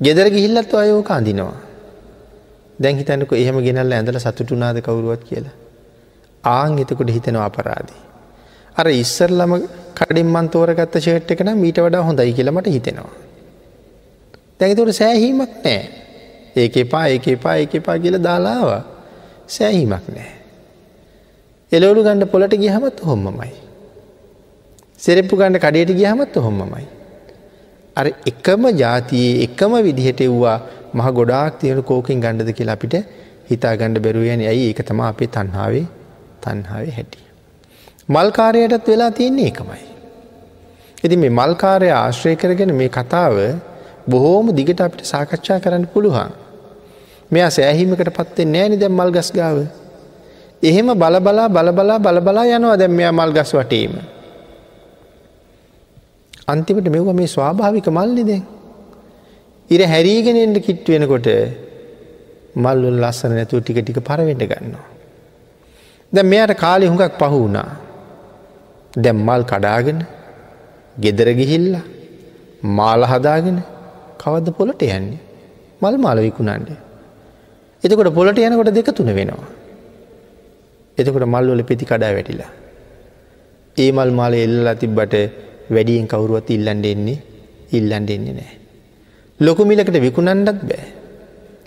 ගෙදර 0.00 0.30
ගිහිල්ලත් 0.30 0.74
අයෝක 0.74 1.10
අඳිනවා. 1.10 1.56
දැන් 2.78 2.96
හිතන්නක 2.96 3.32
එහෙම 3.34 3.58
ගෙනල්ල 3.60 3.92
ඇඳල 3.92 4.18
සතුටුනාද 4.18 4.80
කවරුවත් 4.80 5.22
කියලා. 5.24 5.54
ආං 6.44 6.78
එතකොට 6.78 7.10
හිතෙනවා 7.10 7.44
අපරාදී. 7.44 8.00
අර 8.76 8.86
ඉස්සරලම 8.94 9.52
කඩින් 9.94 10.28
මන් 10.28 10.48
තෝරගත්ත 10.48 10.98
ෂේට් 10.98 11.30
එකන 11.30 11.54
මීට 11.56 11.78
වඩා 11.78 12.02
හොඳයි 12.02 12.32
කියලමට 12.32 12.66
හිතෙනවා. 12.68 13.14
දැඟතුට 14.60 14.92
සෑහීමක් 14.94 15.54
නෑ 15.64 16.05
ඒක 16.56 16.76
එපා 16.76 17.04
ඒක 17.08 17.28
එපා 17.28 17.56
ඒක 17.56 17.74
එපා 17.74 17.98
කියල 17.98 18.18
දාලාව 18.28 18.68
සෑහීමක් 19.48 20.06
නෑ. 20.16 20.32
එලවලු 21.72 22.04
ගණඩ 22.06 22.30
පොලට 22.32 22.54
ගියහමත් 22.64 23.00
හොම්මමයි. 23.08 23.52
සෙරෙප්පු 24.98 25.36
ගණඩ 25.36 25.62
කඩයට 25.64 25.92
ගියහමත් 26.00 26.36
හොම්මමයි. 26.46 26.86
අර 27.96 28.06
එකම 28.30 28.64
ජාතියේ 28.82 29.42
එකම 29.46 29.74
විදිහට 29.86 30.20
එව්වා 30.20 30.58
මහ 30.94 31.06
ගොඩාක් 31.18 31.60
තියෙන 31.60 31.82
කෝකින් 31.82 32.20
ගණ්ඩද 32.20 32.56
කියලා 32.58 32.78
අපිට 32.78 32.96
හිතා 33.50 33.74
ගණඩ 33.76 34.04
බැරුවයන 34.06 34.42
ඇයි 34.52 34.64
ඒක 34.70 34.80
තම 34.88 35.00
අපේ 35.10 35.28
තන්හාාවේ 35.36 35.84
තන්හාාවේ 36.44 36.96
හැටි. 36.98 37.20
මල්කාරයටත් 38.08 38.88
වෙලා 38.88 39.10
තියන්නේ 39.10 39.48
එකමයි. 39.52 39.84
ඉති 41.04 41.16
මේ 41.16 41.32
මල්කාරය 41.40 41.88
ආශ්‍රය 41.92 42.34
කරගෙන 42.36 42.74
මේ 42.80 42.88
කතාව 42.88 43.36
බොහෝම 44.08 44.50
දිගට 44.58 44.80
අපිට 44.80 45.04
සාකච්ඡා 45.12 45.60
කරන්න 45.60 45.86
පුළුවන්. 45.94 46.45
මෙයා 47.30 47.50
සෑහීමකට 47.50 48.10
පත්තේ 48.18 48.46
නෑනි 48.46 48.76
දැම් 48.76 48.92
මල් 48.92 49.10
ගස් 49.10 49.30
ගාව. 49.32 49.58
එහෙම 50.62 50.88
බලබලා 50.94 51.48
බලබලා 51.48 51.98
බලබලා 51.98 52.44
යනවා 52.48 52.76
දැම් 52.76 52.92
මෙයා 52.92 53.12
මල් 53.12 53.32
ගස් 53.32 53.52
වටීම. 53.54 53.94
අන්තිමට 56.48 56.88
මෙව 56.88 57.08
මේ 57.12 57.26
ස්වාභාවික 57.26 57.88
මල්ලිද. 57.88 58.30
ඉර 59.70 59.80
හැරීගෙනෙන්ට 59.92 60.58
කිට් 60.66 60.86
වෙනකොට 60.88 61.28
මල්ලුන් 62.56 63.00
ලස්සන 63.02 63.32
නැතුව 63.34 63.60
ටික 63.62 63.78
ටික 63.82 63.98
පරවෙට 64.00 64.42
ගන්නවා. 64.42 64.86
දැ 66.12 66.24
මෙයට 66.24 66.54
කාලෙ 66.54 66.86
හුඟක් 66.86 67.18
පහු 67.20 67.36
වුණා 67.36 67.68
දැම් 68.94 69.18
මල් 69.26 69.42
කඩාගෙන 69.42 69.98
ගෙදර 70.96 71.28
ගිහිල්ල 71.40 71.72
මාල 72.78 73.02
හදාගෙන 73.04 73.58
කවද්ද 74.22 74.56
පොලට 74.58 74.82
යන්නේ 74.82 75.20
මල් 75.82 75.96
මාල 75.98 76.18
විකුණන්ඩ. 76.26 76.85
එතකොට 77.82 78.10
පොලට 78.14 78.38
යනකොට 78.38 78.70
දෙක 78.70 78.90
තුන 78.92 79.10
වෙනවා. 79.10 79.48
එතකොට 80.98 81.26
මල්වල 81.26 81.62
පෙති 81.62 81.84
කඩා 81.84 82.12
වැටිලා. 82.12 82.52
ඒ 83.76 83.90
මල් 83.92 84.10
මාල 84.10 84.34
එල්ලා 84.34 84.74
තිබ්බට 84.74 85.14
වැඩියෙන් 85.70 86.06
කවුරුවත් 86.06 86.50
ඉල්ලන්ඩ 86.50 86.86
එන්නේ 86.86 87.18
ඉල්ලන්ඩ 87.72 88.10
එන්නේ 88.10 88.34
නෑ. 88.34 88.54
ලොකුමිලකට 89.40 89.98
විකුණන්ඩත් 90.00 90.60
බෑ 90.62 90.86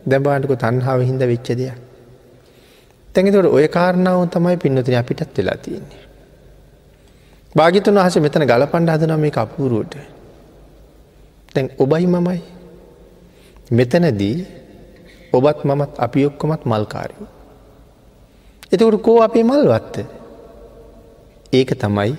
දැබාටක 0.06 0.54
තන්හාාව 0.56 1.02
හින්ද 1.02 1.24
වෙච්ච 1.24 1.50
දෙයක්. 1.54 1.78
තැඟතට 3.16 3.50
ඔය 3.50 3.68
කාරණාව 3.70 4.30
තමයි 4.30 4.58
පින්නතින 4.58 4.96
අපිටත් 4.96 5.38
වෙලා 5.38 5.58
තියෙන්නේ. 5.58 6.04
භාගිතුන් 7.56 7.98
වහස 7.98 8.18
මෙතන 8.20 8.46
ගල 8.46 8.66
පණ්ඩ 8.66 8.96
හදන 8.96 9.20
මේ 9.20 9.36
අපූරුවට. 9.36 9.94
තැන් 11.54 11.70
ඔබයි 11.78 12.08
මමයි. 12.08 12.42
මෙතනදී 13.72 14.36
ඔබත් 15.34 15.60
මමත් 15.66 15.92
අපි 15.98 16.26
ඔක්කොමත් 16.26 16.64
මල්කාරයෝ. 16.66 17.28
එතකට 18.74 19.02
කෝ 19.02 19.22
අපේ 19.22 19.44
මල්වත්ත. 19.44 19.96
ඒක 21.54 21.70
තමයි 21.82 22.12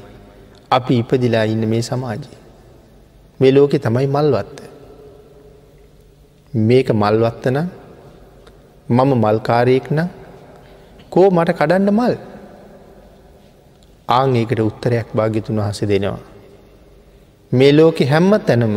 අපි 0.71 0.99
ඉපදිලා 0.99 1.45
ඉන්න 1.45 1.69
මේ 1.69 1.83
සමාජය. 1.83 2.31
මේ 3.41 3.53
ලෝකෙ 3.55 3.79
තමයි 3.79 4.07
මල්වත්ත. 4.07 4.59
මේක 6.55 6.89
මල්වත්තන 6.93 7.59
මම 8.89 9.11
මල්කාරයෙක් 9.25 9.87
නම් 9.91 10.09
කෝ 11.11 11.29
මට 11.31 11.57
කඩන්න 11.59 11.91
මල් 11.91 12.15
ආං 14.09 14.37
ඒකට 14.37 14.61
උත්තරයක් 14.61 15.09
භාගිතුන් 15.17 15.61
වහස 15.61 15.81
දෙනවා. 15.91 16.19
මේ 17.53 17.73
ලෝකෙ 17.73 18.05
හැම්ම 18.05 18.33
තැනම 18.47 18.77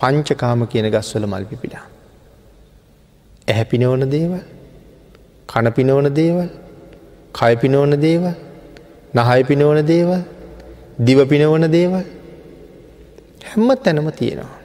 පංචකාම 0.00 0.60
කියන 0.66 0.88
ගස්වල 0.94 1.26
මල් 1.26 1.44
පිපිලා. 1.44 1.89
ඇහැපිනවන 3.50 4.04
දේවල් 4.14 4.42
කණපිනවන 5.48 6.08
දේවල් 6.14 6.48
කයපිනවන 7.34 7.94
දේවල් 8.00 8.34
නහය 9.14 9.40
පිනවන 9.44 9.80
දේවල් 9.84 10.22
දිවපිනවන 10.98 11.64
දේවල් 11.68 12.04
හැම්ම 13.44 13.70
තැනම 13.76 14.08
තියෙනවා. 14.12 14.58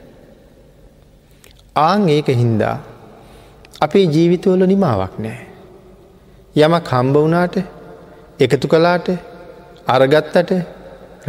ආං 1.78 2.08
ඒක 2.08 2.28
හින්දා 2.34 2.76
අපේ 3.80 4.04
ජීවිතවල 4.06 4.62
නිමාවක් 4.66 5.14
නෑ. 5.18 5.40
යමක් 6.56 6.88
හම්බ 6.92 7.16
වනාට 7.18 7.56
එකතු 8.40 8.66
කලාට 8.68 9.08
අරගත්තට 9.86 10.50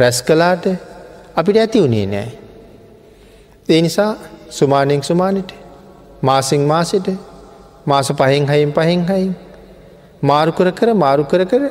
රැස් 0.00 0.18
කලාට 0.22 0.64
අපිට 1.36 1.56
ඇති 1.56 1.82
වුණේ 1.82 2.06
නෑ. 2.06 2.30
ඒ 3.68 3.80
නිසා 3.82 4.12
සුමානයෙන් 4.50 5.02
සුමානට 5.02 5.50
මාසිං 6.22 6.62
මාසට 6.66 7.08
මාස 7.90 8.10
පහෙන් 8.20 8.46
හයින් 8.52 8.72
පහෙන් 8.72 9.02
හයින් 9.10 9.32
මාරු 10.22 10.52
කර 10.52 10.70
කර 10.72 10.94
මාරු 11.04 11.24
කර 11.24 11.42
කර 11.44 11.64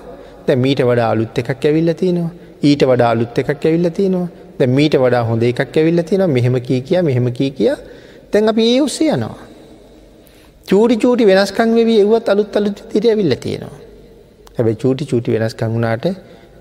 ද 0.47 0.59
මීට 0.63 0.81
වඩා 0.89 1.09
අලුත් 1.13 1.39
එකක් 1.41 1.51
ඇවිල්ල 1.61 1.93
තියෙනවා 2.01 2.31
ඊට 2.63 2.83
වඩා 2.91 3.09
අලුත් 3.15 3.39
එකක් 3.43 3.65
ඇවිල්ල 3.65 3.89
තියෙනවා 3.91 4.27
ද 4.59 4.69
මීට 4.77 4.95
වඩා 4.97 5.23
හොඳ 5.29 5.43
එකක් 5.43 5.77
ඇවිල්ල 5.77 6.01
තියෙනවා 6.09 6.35
මෙහෙම 6.37 6.55
කී 6.67 6.81
කිය 6.81 7.01
මෙහෙම 7.01 7.27
කී 7.39 7.51
කිය 7.57 7.73
තැන් 8.31 8.49
අපි 8.51 8.63
ඒ 8.71 8.79
උස්සේ 8.81 9.11
යනවා. 9.15 9.35
චූටි 10.65 10.95
චූටි 11.03 11.27
වෙනස්කං 11.29 11.69
වෙවී 11.77 11.99
එවත් 12.05 12.29
අලුත් 12.29 12.57
අලුත් 12.59 12.79
තිර 12.91 13.03
ඇවිල්ල 13.05 13.35
තියෙනවා. 13.45 13.79
හැබැ 14.55 14.75
චූටි 14.75 15.05
චූටි 15.05 15.35
වෙනස්කං 15.35 15.69
වුණාට 15.73 16.05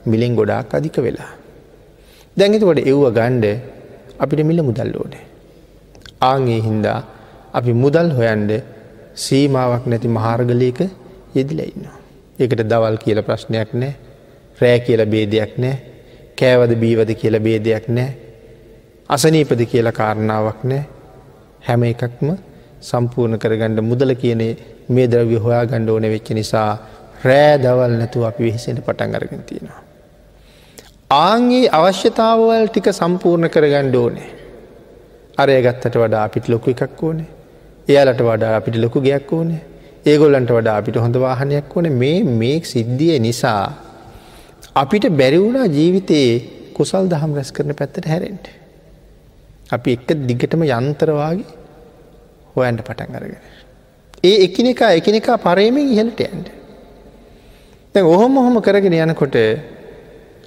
මිලෙන් 0.07 0.37
ගොඩාක් 0.38 0.75
අධික 0.75 0.99
වෙලා. 1.07 1.33
දැඟතකොට 2.37 2.81
එව්ව 2.85 3.05
ගණ්ඩ 3.16 3.47
අපිට 4.23 4.42
මිල 4.51 4.62
මුදල් 4.69 4.92
ඕනේ. 5.01 5.25
ආගේ 6.23 6.61
හින්දා 6.69 6.99
අපි 7.55 7.73
මුදල් 7.83 8.09
හොයන්ඩ 8.19 8.53
සීමාවක් 9.16 9.85
නැති 9.87 10.09
මහාර්ගලයක 10.09 10.81
යෙදිල 11.35 11.61
ඉන්නවා. 11.62 11.98
එකට 12.38 12.61
දවල් 12.64 12.96
කියල 12.98 13.20
ප්‍රශ්නයක් 13.22 13.70
නෑ 13.74 13.94
රෑ 14.59 14.81
කියල 14.81 15.02
බේදයක් 15.07 15.52
නෑ 15.59 15.76
කෑවද 16.38 16.72
බීවද 16.83 17.11
කියල 17.14 17.38
බේදයක් 17.40 17.87
නෑ 17.88 18.11
අසනීපද 19.11 19.62
කියල 19.72 19.88
කාරණාවක් 19.92 20.61
නෑ 20.64 20.83
හැම 21.62 21.83
එකක්ම 21.88 22.29
සම්පූර්ණ 22.83 23.38
කරගණ්ඩ 23.38 23.81
මුදල 23.83 24.12
කියනේ 24.14 24.52
මේ 24.88 25.07
දරවි 25.07 25.38
හොයා 25.44 25.64
ගණ්ඩ 25.64 25.90
ඕන 25.90 26.09
වෙච්ච 26.14 26.29
නිසා 26.38 26.70
රෑ 27.24 27.55
දවල් 27.59 27.94
නැතුව 28.00 28.26
අපි 28.29 28.42
විහිසෙන 28.42 28.83
පටන් 28.83 29.14
අරගෙන 29.14 29.42
තියෙනවා. 29.42 29.81
ආන්ගේ 31.11 31.70
අවශ්‍යතාවවල් 31.70 32.68
ටික 32.68 32.90
සම්පූර්ණ 32.92 33.50
කරගණ්ඩ 33.50 33.96
ඕනේ. 33.96 34.29
අරය 35.38 35.57
ගත්තට 35.62 35.98
වඩා 36.02 36.24
අපිට 36.24 36.48
ලොකු 36.48 36.70
එකක් 36.74 37.02
ඕනේ. 37.02 37.29
එයාලට 37.88 38.22
වඩා 38.22 38.53
අපිට 38.59 38.77
ලොකු 38.85 39.01
ගයක් 39.01 39.33
ඕනේ 39.33 39.62
ඒගොල්ලන්ට 40.07 40.51
වඩා 40.51 40.77
අපිට 40.81 40.96
හොඳ 40.99 41.16
වාහනයක් 41.18 41.77
ඕන 41.77 41.87
මේ 41.94 42.18
මේ 42.35 42.57
සිද්ධිය 42.64 43.18
නිසා 43.20 43.62
අපිට 44.75 45.07
බැරිවුණා 45.12 45.66
ජීවිතයේ 45.68 46.35
කුසල් 46.77 47.09
දහම් 47.09 47.33
රැස් 47.37 47.51
කරන 47.51 47.72
පැත්තට 47.75 48.07
හැරෙන්ට. 48.07 48.46
අපි 49.70 49.94
එක්ක 49.96 50.11
දිගටම 50.29 50.62
යන්තරවාගේ 50.68 51.49
හොයන්ට 52.55 52.83
පටන් 52.83 53.16
අරගෙන. 53.18 53.42
ඒ 54.25 54.37
එකිනෙකා 54.44 54.90
එකනෙකා 55.01 55.38
පරයමෙන් 55.38 55.92
ඉහලට 55.94 56.20
යන්ට. 56.27 56.49
දැ 57.94 58.05
ඔහොම 58.05 58.38
ඔහොම 58.38 58.61
කරගෙන 58.61 58.99
යනකොට 59.01 59.37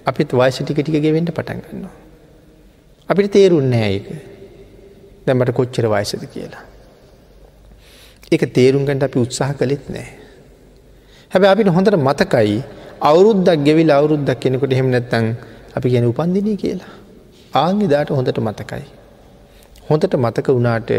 අපිත් 0.06 0.32
වයිස 0.34 0.60
ටික 0.60 0.80
ටික 0.80 1.02
ගෙවෙන්ට 1.02 1.34
පටන් 1.34 1.62
ගන්නවා. 1.66 1.96
අපිට 3.10 3.32
තේරුන්නෑ 3.34 3.92
ඒක 3.92 4.08
දැමට 5.26 5.54
කොච්චර 5.54 5.90
වයිසද 5.90 6.26
කියලා. 6.30 6.69
එක 8.32 8.44
තේරුම්ගට 8.54 9.04
අපි 9.04 9.18
උත්සාහ 9.20 9.52
කළෙත් 9.54 9.86
නෑ. 9.90 10.08
හැබ 11.32 11.44
අපිට 11.44 11.70
හොඳට 11.70 11.98
මතකයි 12.00 12.58
අවුරුද්දක් 13.02 13.64
ගෙවිල් 13.66 13.90
අවුරුද්දක් 13.90 14.40
කෙනෙකොට 14.40 14.74
හෙම 14.74 14.90
නැත්තං 14.90 15.26
අපි 15.76 15.88
ගැන 15.90 16.06
උපන්දිනී 16.06 16.58
කියලා. 16.58 16.92
ආංගි 17.54 17.88
දාට 17.88 18.10
හොඳට 18.10 18.40
මතකයි. 18.40 18.86
හොඳට 19.90 20.14
මතක 20.16 20.48
වුණාට 20.50 20.92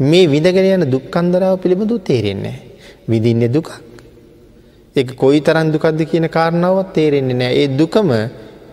මේ 0.00 0.26
විඳගෙන 0.26 0.68
යන 0.68 0.84
දුක්කන්දරාව 0.86 1.56
පිළිබඳු 1.58 1.98
තේරෙන්නේ. 2.00 2.56
විදින්න 3.08 3.42
දුකක්. 3.48 3.70
එක 4.96 5.08
කොයි 5.16 5.40
තරන් 5.40 5.72
දුකක්ද 5.72 6.00
කියන 6.04 6.28
කාරණාවත් 6.28 6.92
තේරෙන්නේ 6.94 7.36
නෑ 7.36 7.54
ඒ 7.54 7.68
දුකම 7.70 8.12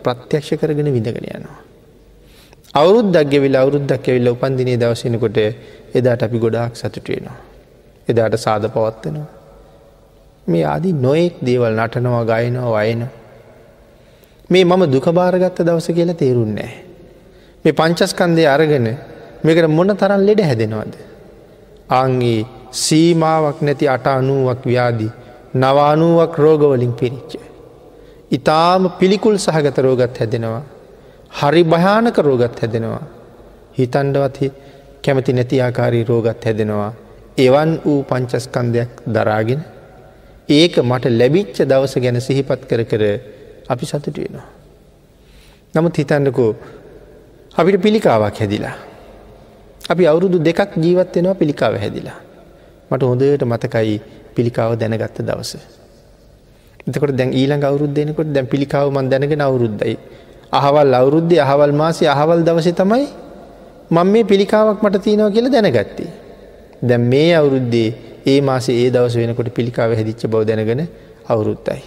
ප්‍රත්‍යක්ෂ 0.04 0.60
කරගෙන 0.60 0.90
විඳගෙන 0.90 1.18
යනවා. 1.18 1.58
අවුරුද්දක් 2.74 3.26
ගෙවිල් 3.30 3.56
අවුරුද්දක් 3.56 4.06
ඇවිල්ල 4.08 4.30
උපන්දිනේ 4.30 4.78
දවසනකොට 4.78 5.38
එදාට 5.94 6.22
අපි 6.22 6.38
ගොඩාක් 6.38 6.74
සතුටේනවා. 6.76 7.53
එදාට 8.10 8.36
සාධ 8.36 8.68
පවත්වනවා. 8.68 9.30
මේ 10.48 10.64
ආදී 10.66 10.94
නොයෙක් 10.94 11.36
දේවල් 11.46 11.76
නටනවා 11.80 12.24
ගයනවා 12.24 12.72
වයන. 12.76 13.04
මේ 14.50 14.64
මම 14.66 14.84
දුකභාරගත්ත 14.92 15.62
දවස 15.62 15.88
කියලා 15.98 16.14
තේරුන්නෑ. 16.14 16.74
මේ 17.66 17.74
පංචස්කන්දය 17.74 18.44
අරගෙන 18.46 18.88
මේකට 19.44 19.68
මොන 19.68 19.98
තරන් 19.98 20.26
ලෙඩ 20.26 20.42
හැදෙනවද. 20.42 20.94
ආංගේ 21.90 22.46
සීමාවක් 22.72 23.62
නැති 23.62 23.88
අට 23.88 24.08
අනුවක් 24.08 24.62
ව්‍යාදී 24.66 25.12
නවානුවක් 25.56 26.34
රෝගවලින් 26.38 26.94
පිරිච්ච. 26.94 27.34
ඉතාම 28.32 28.90
පිළිකුල් 29.00 29.38
සහගත 29.38 29.78
රෝගත් 29.78 30.18
හැදෙනවා. 30.20 30.64
හරි 31.40 31.64
භයානක 31.64 32.18
රෝගත් 32.18 32.60
හැදෙනවා. 32.62 33.04
හිතන්ඩවත් 33.80 34.40
කැමති 35.04 35.34
නැති 35.34 35.62
ආකාරී 35.62 36.04
රෝගත් 36.04 36.46
හැදෙනවා. 36.46 36.94
එවන් 37.38 37.82
වූ 37.82 38.04
පංචස්කන්දයක් 38.04 38.90
දරාගෙන 39.08 39.62
ඒක 40.50 40.78
මට 40.80 41.06
ලැබිච්ච 41.10 41.66
දවස 41.66 41.94
ගැන 41.98 42.22
සිහිපත් 42.22 42.62
කර 42.70 42.82
කර 42.86 43.04
අපි 43.70 43.86
සතුට 43.86 44.14
වෙනවා. 44.14 44.46
නමුත් 45.74 45.98
හිතන්නකෝ 45.98 46.56
අපිට 47.58 47.82
පිළිකාවක් 47.82 48.38
හැදිලා. 48.38 48.76
අපි 49.90 50.04
අවුරුදු 50.08 50.38
දෙකක් 50.40 50.78
ජීවත් 50.78 51.16
වෙනවා 51.16 51.34
පිළිකාව 51.34 51.74
හැදිලා. 51.76 52.20
මට 52.92 53.02
හොඳට 53.02 53.44
මතකයි 53.44 54.02
පිළිකාව 54.36 54.78
දැනගත්ත 54.78 55.18
දවස. 55.20 55.52
එතකොට 56.88 57.16
දැන් 57.16 57.34
ඊළඟ 57.34 57.64
අවුරුද් 57.64 57.94
දෙනකොට 57.94 58.30
දැන් 58.30 58.48
පිළිකාව 58.48 58.92
මන් 58.92 59.10
දැනගෙන 59.10 59.42
අවුරුද්දයි. 59.42 59.98
අහවල් 60.52 60.94
අවුරුද්ධ 60.94 61.34
අහවල් 61.40 61.74
මාසි 61.74 62.06
අහවල් 62.06 62.46
දවස 62.46 62.68
තමයි 62.78 63.08
මං 63.90 64.08
මේ 64.08 64.24
පිළිකාවක් 64.24 64.84
මට 64.84 65.02
තියෙනව 65.02 65.34
කියල 65.34 65.50
දැනගත්තේ. 65.50 66.23
දැම් 66.90 67.02
මේ 67.02 67.36
අවුරුද්දේ 67.36 67.90
ඒ 68.26 68.42
මාස 68.42 68.70
ඒ 68.70 68.90
දවස 68.90 69.16
වෙනකොට 69.16 69.50
පිළිකාව 69.50 69.96
හැදිච්ච 69.96 70.26
බව 70.28 70.44
දැනගෙන 70.44 70.88
අවුරුත්තයි. 71.28 71.82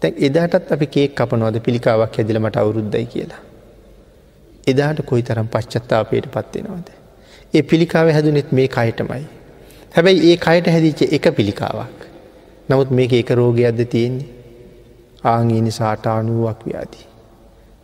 තැන් 0.00 0.14
එදාටත් 0.18 0.72
අපි 0.72 0.86
කේක් 0.86 1.14
කපනවද 1.14 1.60
පිළිකාවක් 1.60 2.16
හැදිලමට 2.16 2.56
අවුරුද්දයි 2.56 3.06
කියලා. 3.06 3.42
එදාට 4.66 5.02
කොයි 5.02 5.22
තරම් 5.22 5.46
පශ්චත්තාපයට 5.46 6.26
පත්වෙනවාද. 6.32 6.88
ඒ 7.54 7.62
පිළිකාව 7.62 8.12
හැදුනෙත් 8.12 8.52
මේ 8.52 8.68
කයටමයි. 8.68 9.24
හැබැයි 9.96 10.30
ඒ 10.30 10.36
කයට 10.36 10.66
හැදිච්ච 10.66 11.02
එක 11.02 11.30
පිළිකාවක්. 11.36 11.98
නමුත් 12.70 12.90
මේක 12.90 13.12
එක 13.12 13.30
රෝගයක්ද 13.30 13.80
තියෙන්නේ 13.84 14.28
ආංගීනි 15.24 15.70
සාට 15.70 16.06
අනුවක් 16.06 16.60
ව්‍යාදී. 16.66 17.06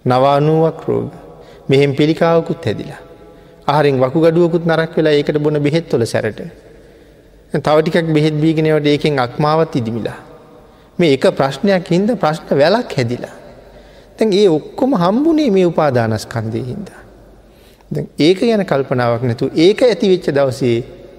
නවානුවක් 0.06 0.78
රෝග 0.88 1.11
මෙහෙම 1.70 1.94
පිළිකාවකුත් 1.94 2.64
හැදිලා. 2.64 3.05
ආහරින් 3.66 3.96
වකු 4.00 4.18
ගඩුවකුත් 4.20 4.66
නරක් 4.66 4.92
වෙලා 4.96 5.12
ඒකට 5.12 5.38
බොන 5.38 5.59
බෙහෙත්වල 5.66 6.05
සැරට. 6.05 6.40
තවටිකක් 7.64 8.12
බෙහෙත් 8.12 8.35
බීගෙනවට 8.35 8.87
ඒකෙන් 8.87 9.18
අක්මාවත් 9.18 9.76
ඉදිමිලා. 9.76 10.18
මේ 10.98 11.12
එක 11.12 11.24
ප්‍රශ්නයක් 11.38 11.90
හින්ද 11.90 12.11
ප්‍රශ්න 12.22 12.59
වැලක් 12.61 12.92
හැදිලා. 12.96 13.35
තැන් 14.16 14.33
ඒ 14.33 14.48
ඔක්කොම 14.48 14.94
හම්බුනේ 14.94 15.50
මේ 15.50 15.66
උපාදානස්කන්දය 15.66 16.62
හින්දා. 16.70 17.00
ඒක 18.18 18.40
ගැන 18.40 18.64
කල්පනාවක් 18.66 19.22
නැතු 19.22 19.50
ඒක 19.55 19.83
ඇති 19.83 20.09
වෙච්ච 20.09 20.31
දවසේ 20.31 20.76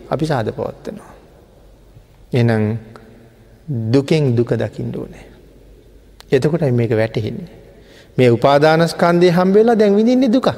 අපි 0.10 0.26
සාධ 0.26 0.52
පවත්වනවා. 0.52 1.14
එනම් 2.34 2.64
දුකෙන් 3.94 4.36
දුක 4.38 4.52
දකිින් 4.54 4.92
ඕනේ. 4.98 5.26
එතකොට 6.32 6.62
මේක 6.72 6.92
වැටහෙන්නේ. 6.92 7.52
මේ 8.18 8.30
උපාදානස්කන්දය 8.30 9.30
හම්බවෙලා 9.30 9.76
දැන් 9.76 9.96
විඳින්නේ 9.96 10.30
දුක. 10.30 10.50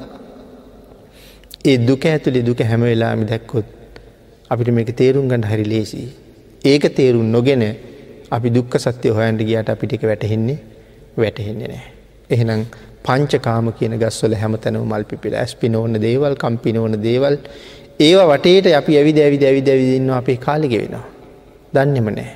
ඒ 1.65 1.77
දුක 1.77 2.05
ඇතුළි 2.05 2.41
දුක 2.41 2.59
හැම 2.61 2.81
වෙලාමි 2.81 3.25
දැක්කොත් 3.25 3.65
අපිට 4.49 4.69
මේක 4.69 4.91
තේරුම් 4.95 5.27
ගන්න 5.27 5.43
හරි 5.43 5.65
ලේසි. 5.65 6.01
ඒක 6.63 6.83
තේරුම් 6.95 7.25
නොගෙන 7.27 7.63
අපි 8.31 8.49
දුක්ක 8.49 8.75
සත්‍යය 8.77 9.11
හොයන්ට 9.11 9.41
ගියට 9.41 9.69
අපිටික 9.69 10.03
වැටහෙන්නේ 10.03 10.57
වැටහෙන්නේ 11.17 11.67
නෑ. 11.67 11.87
එහෙනම් 12.29 12.61
පංචකාම 13.03 13.73
කියන 13.73 13.93
ගස්වල 13.99 14.35
හැමතැනව 14.35 14.83
මල් 14.83 15.03
පිපිල 15.03 15.35
ඇස්පි 15.35 15.69
නෝන 15.69 15.99
දේවල් 15.99 16.35
කම්පි 16.35 16.73
නෝන 16.73 16.95
දේවල් 17.03 17.35
ඒවා 17.99 18.27
වටේට 18.31 18.69
අපි 18.73 18.95
ඇවි 18.97 19.13
දැවි 19.13 19.37
දැවි 19.37 19.61
දැවිදින්න 19.61 20.11
අපේ 20.11 20.37
කාලිග 20.37 20.75
වෙනවා. 20.81 21.05
දන්නෙම 21.73 22.07
නෑ. 22.09 22.31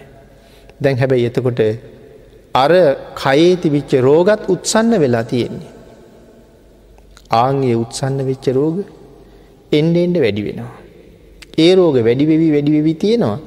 දැන් 0.82 0.98
හැබැයි 0.98 1.30
එතකොට 1.30 1.62
අර 2.56 2.72
කයේ 3.16 3.56
තිබිච්ච 3.56 3.96
රෝගත් 4.02 4.44
උත්සන්න 4.48 5.00
වෙලා 5.00 5.24
තියෙන්නේ. 5.24 5.72
ආන්ගේ 7.34 7.76
උත්සන්න 7.76 8.20
වෙච්ච 8.28 8.52
රෝග 8.60 8.84
එන්ඩ 9.74 9.98
එන්ඩ 9.98 10.18
වැඩි 10.24 10.44
වෙනවා. 10.48 10.72
ඒ 11.58 11.72
රෝග 11.76 11.98
වැඩිවෙවි 12.08 12.48
වැඩිවෙවි 12.56 12.94
තියෙනවා 13.04 13.38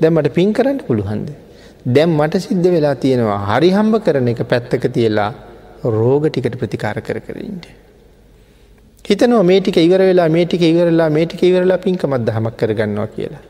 දැම්මට 0.00 0.28
පින් 0.36 0.52
කරන්න 0.52 0.78
පුළුහන්ද. 0.86 1.28
දැම් 1.86 2.10
මට 2.18 2.42
සිද්ධ 2.46 2.68
වෙලා 2.74 2.94
තියෙනවා 2.96 3.40
හරි 3.48 3.70
හම්බ 3.76 3.94
කරන 4.06 4.28
එක 4.32 4.42
පැත්තක 4.52 4.84
තියලා 4.96 5.30
රෝග 5.96 6.28
ටිකට 6.28 6.56
ප්‍රතිකාර 6.60 6.98
කර 7.00 7.18
කරන්නට. 7.26 7.66
හිතනවා 9.04 9.42
මේටික 9.42 9.76
ඉවර 9.78 10.02
වෙලා 10.10 10.28
මේටික 10.28 10.62
ඉවරලා 10.62 11.10
මේටික 11.10 11.42
ඉවරලා 11.42 11.78
පින්කමත් 11.78 12.24
දහමක් 12.28 12.54
කරගන්නවා 12.56 13.08
කියලා. 13.16 13.42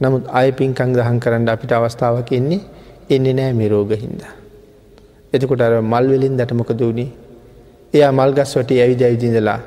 නමුත් 0.00 0.24
අය 0.32 0.52
පින්කං 0.52 0.94
දහන් 0.94 1.18
කරන්න 1.18 1.48
අපිට 1.48 1.72
අවස්ථාවක් 1.72 2.30
එන්නේ 2.32 2.60
එන්නේ 3.10 3.34
නෑ 3.34 3.52
මේ 3.52 3.68
රෝග 3.68 3.92
හින්දා. 4.04 4.32
එතකොට 5.32 5.60
අර 5.60 5.74
මල්වෙලින් 5.82 6.34
දැටමොකද 6.38 6.80
වුණේ 6.80 7.10
එයා 7.94 8.12
මල්ගස් 8.12 8.56
වට 8.56 8.78
ඇවිද 8.78 9.02
ඇවිදිඳලා 9.02 9.60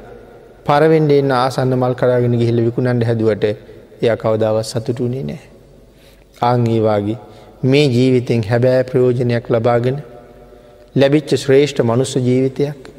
පරවෙන්ඩ 0.66 1.12
එන්න 1.12 1.32
ආසන්න 1.34 1.74
මල් 1.76 1.94
කරගෙන 1.94 2.36
ගිහිල්ල 2.42 2.60
විකුණන්ට 2.68 3.06
හැදුවට 3.06 3.44
එය 3.46 4.10
කවදාවත් 4.16 4.66
සතුටුනේ 4.66 5.24
නෑ. 5.24 5.44
ආංගේවාගේ 6.42 7.18
මේ 7.64 7.86
ජීවිතෙන් 7.88 8.44
හැබෑ 8.44 8.84
ප්‍රයෝජනයක් 8.84 9.48
ලබාගෙන 9.50 9.98
ලැබිච්ච 10.96 11.32
ශ්‍රේෂ්ඨ 11.36 11.82
මනුස්ස 11.84 12.14
ජීවිතයක් 12.20 12.92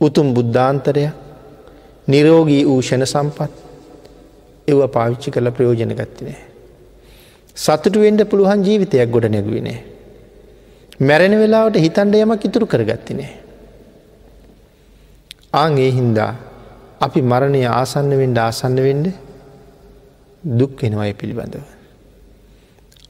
උතුම් 0.00 0.28
බුද්ධාන්තරයක් 0.34 1.12
නිරෝගී 2.08 2.62
වූෂණ 2.64 3.06
සම්පත් 3.06 3.52
එව 4.68 4.80
පාවිච්චි 4.90 5.30
කළ 5.30 5.50
ප්‍රයෝජන 5.50 5.92
ගත්තිනේ. 5.94 6.40
සතුටුවෙන්ට 7.56 8.28
පුළුවන් 8.30 8.64
ජීවිතයක් 8.64 9.10
ගොඩ 9.10 9.26
නැගුවනේ. 9.30 9.78
මැරෙන 11.00 11.34
වෙලාවට 11.38 11.76
හිතන්ඩ 11.78 12.14
යමක් 12.16 12.44
ඉතුරු 12.44 12.66
කරගත්තිනේ. 12.66 13.32
ආං 15.54 15.78
ඒ 15.78 15.92
හින්දා 15.92 16.32
අපි 17.06 17.20
මරණය 17.22 17.62
ආසන්න 17.70 18.10
වෙන්ඩ 18.20 18.38
ආසන්න 18.38 18.76
වෙන්ඩ 18.86 19.06
දුක් 20.58 20.74
වෙනවය 20.82 21.12
පිළිබඳව. 21.20 21.64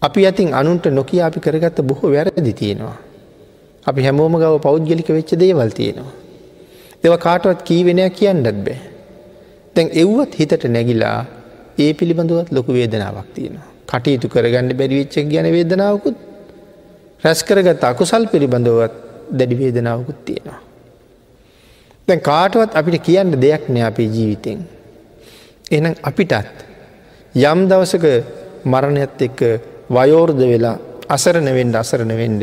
අපි 0.02 0.20
ඇතින් 0.26 0.48
අනුන්ට 0.54 0.86
නොකිය 0.98 1.22
අපි 1.28 1.38
කරගත්ත 1.40 1.78
බොහෝ 1.82 2.10
වැරදි 2.14 2.52
තියෙනවා. 2.52 2.96
අපි 3.86 4.00
හැමෝම 4.06 4.34
ගව 4.42 4.54
පෞද්ගලික 4.66 5.08
වෙච්ච 5.08 5.30
දේවල් 5.36 5.70
තියෙනවා. 5.70 6.12
එව 7.04 7.12
කාටවත් 7.18 7.60
කීවෙනයක් 7.62 8.14
කියන්නත් 8.14 8.48
බෑ. 8.66 8.78
තැන් 9.74 9.88
එව්වත් 9.94 10.32
හිතට 10.40 10.64
නැගිලා 10.66 11.18
ඒ 11.78 11.92
පිළිබඳවත් 11.92 12.48
ලොකු 12.52 12.70
වේදනාවක් 12.72 13.28
තියෙනවා. 13.34 13.68
කටයුතු 13.90 14.26
කරගන්න 14.28 14.70
බැරිවිච්චක් 14.80 15.26
ගැන 15.32 15.48
වේදනාවකුත් 15.56 16.16
රැස් 17.24 17.40
කරගත් 17.42 17.82
අකුසල් 17.84 18.24
පිළිබඳවත් 18.32 18.94
දැඩි 19.32 19.58
වේදනාවකුත් 19.58 20.18
තියෙනවා. 20.24 20.60
දැන් 22.08 22.20
කාටවත් 22.20 22.74
අපිට 22.74 23.02
කියන්න 23.02 23.32
දෙයක් 23.36 23.68
නෑ 23.68 23.84
අපේ 23.84 24.08
ජීවිතෙන්. 24.08 24.58
එනම් 25.70 25.94
අපිටත් 26.02 26.64
යම් 27.34 27.68
දවසක 27.68 28.04
මරණයත් 28.64 29.22
එක්ක 29.22 29.40
වයෝර්ධ 29.90 30.44
වෙලා 30.44 30.76
අසරණ 31.08 31.48
වෙන්ඩ 31.50 31.76
අසරණ 31.76 32.12
වෙන්ඩ 32.14 32.42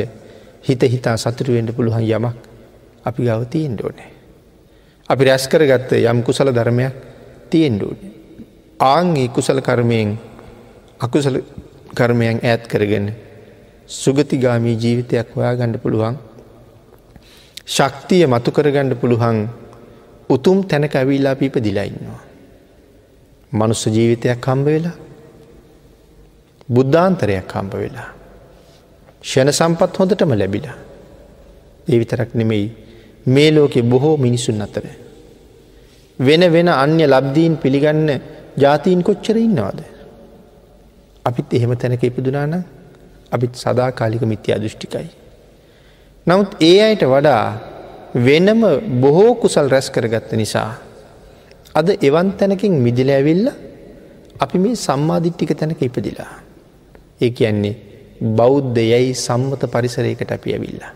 හිත 0.63 0.81
හිතා 0.85 1.17
සතුරුවෙන්ඩ 1.17 1.71
පුළුවන් 1.71 2.03
යමක් 2.03 2.35
අපි 3.05 3.21
ගව 3.23 3.41
තියෙන් 3.47 3.77
ඕනේ. 3.79 4.09
අපි 5.09 5.25
රැස් 5.25 5.47
කරගත්ත 5.47 5.91
යම් 5.93 6.23
කුසල 6.23 6.49
ධර්මයක් 6.49 6.93
තියෙන්ඩෝනේ. 7.49 8.11
ආංගේ 8.79 9.27
කුසල 9.29 9.59
කර්මයෙන් 9.59 10.17
අකුසල 10.99 11.37
කර්මයන් 11.93 12.39
ඈත් 12.39 12.63
කරගෙන 12.67 13.07
සුගතිගාමී 13.87 14.75
ජීවිතයක් 14.75 15.35
හොයා 15.35 15.55
ගණඩ 15.55 15.81
පුළුවන් 15.81 16.17
ශක්තිය 17.75 18.23
මතු 18.25 18.51
කරගණ්ඩ 18.51 18.93
පුළුවන් 19.01 19.37
උතුම් 20.29 20.57
තැනක 20.69 20.95
ඇවිල්ලා 20.95 21.35
පිප 21.35 21.55
දිලයින්නවා. 21.65 22.21
මනුස්ස 23.51 23.83
ජීවිතයක් 23.87 24.47
හම්බ 24.47 24.65
වෙලා 24.67 24.97
බුද්ධාන්තරයක් 26.69 27.53
හම්බ 27.55 27.73
වෙලා. 27.83 28.09
ෂණ 29.23 29.51
සම්පත් 29.51 29.93
හොඳටම 29.99 30.33
ලැබිලා. 30.33 30.77
ඒ 31.87 31.97
විතරක් 32.01 32.31
නෙමෙයි 32.33 32.67
මේ 33.25 33.49
ලෝකෙ 33.51 33.81
බොහෝ 33.83 34.15
මිනිසුන් 34.17 34.61
අතර. 34.61 34.85
වෙන 36.19 36.43
වෙන 36.55 36.69
අන්‍ය 36.75 37.03
ලබ්දීන් 37.05 37.55
පිළිගන්න 37.57 38.09
ජාතීන් 38.57 39.03
කොච්චර 39.03 39.37
ඉන්නවාද. 39.37 39.79
අපිත් 41.25 41.53
එහෙම 41.53 41.73
තැනක 41.77 42.03
ඉපදුනාන 42.03 42.53
අපිත් 43.31 43.53
සදාකාලික 43.55 44.23
මිත්‍යා 44.23 44.59
දෘෂ්ටිකයි. 44.59 45.20
නමුත් 46.27 46.51
ඒ 46.61 46.77
අයට 46.85 47.03
වඩා 47.03 47.43
වෙනම 48.15 48.61
බොහෝ 49.01 49.35
කුසල් 49.35 49.69
රැස් 49.69 49.87
කරගත්ත 49.89 50.31
නිසා. 50.33 50.71
අද 51.75 51.87
එවන් 51.99 52.29
තැනකින් 52.33 52.73
මිදිල 52.77 53.09
ඇවිල්ල 53.09 53.47
අපි 54.39 54.57
මේ 54.59 54.75
සම්මාධිට්ටික 54.77 55.53
තැනක 55.57 55.81
ඉපදිලා. 55.81 56.33
ඒ 57.21 57.29
කියන්නේ 57.31 57.75
බෞද්ධ 58.37 58.79
යැයි 58.83 59.13
සම්මත 59.15 59.63
පරිසරයකට 59.67 60.31
අපි 60.31 60.53
ඇවිල්ලා. 60.53 60.93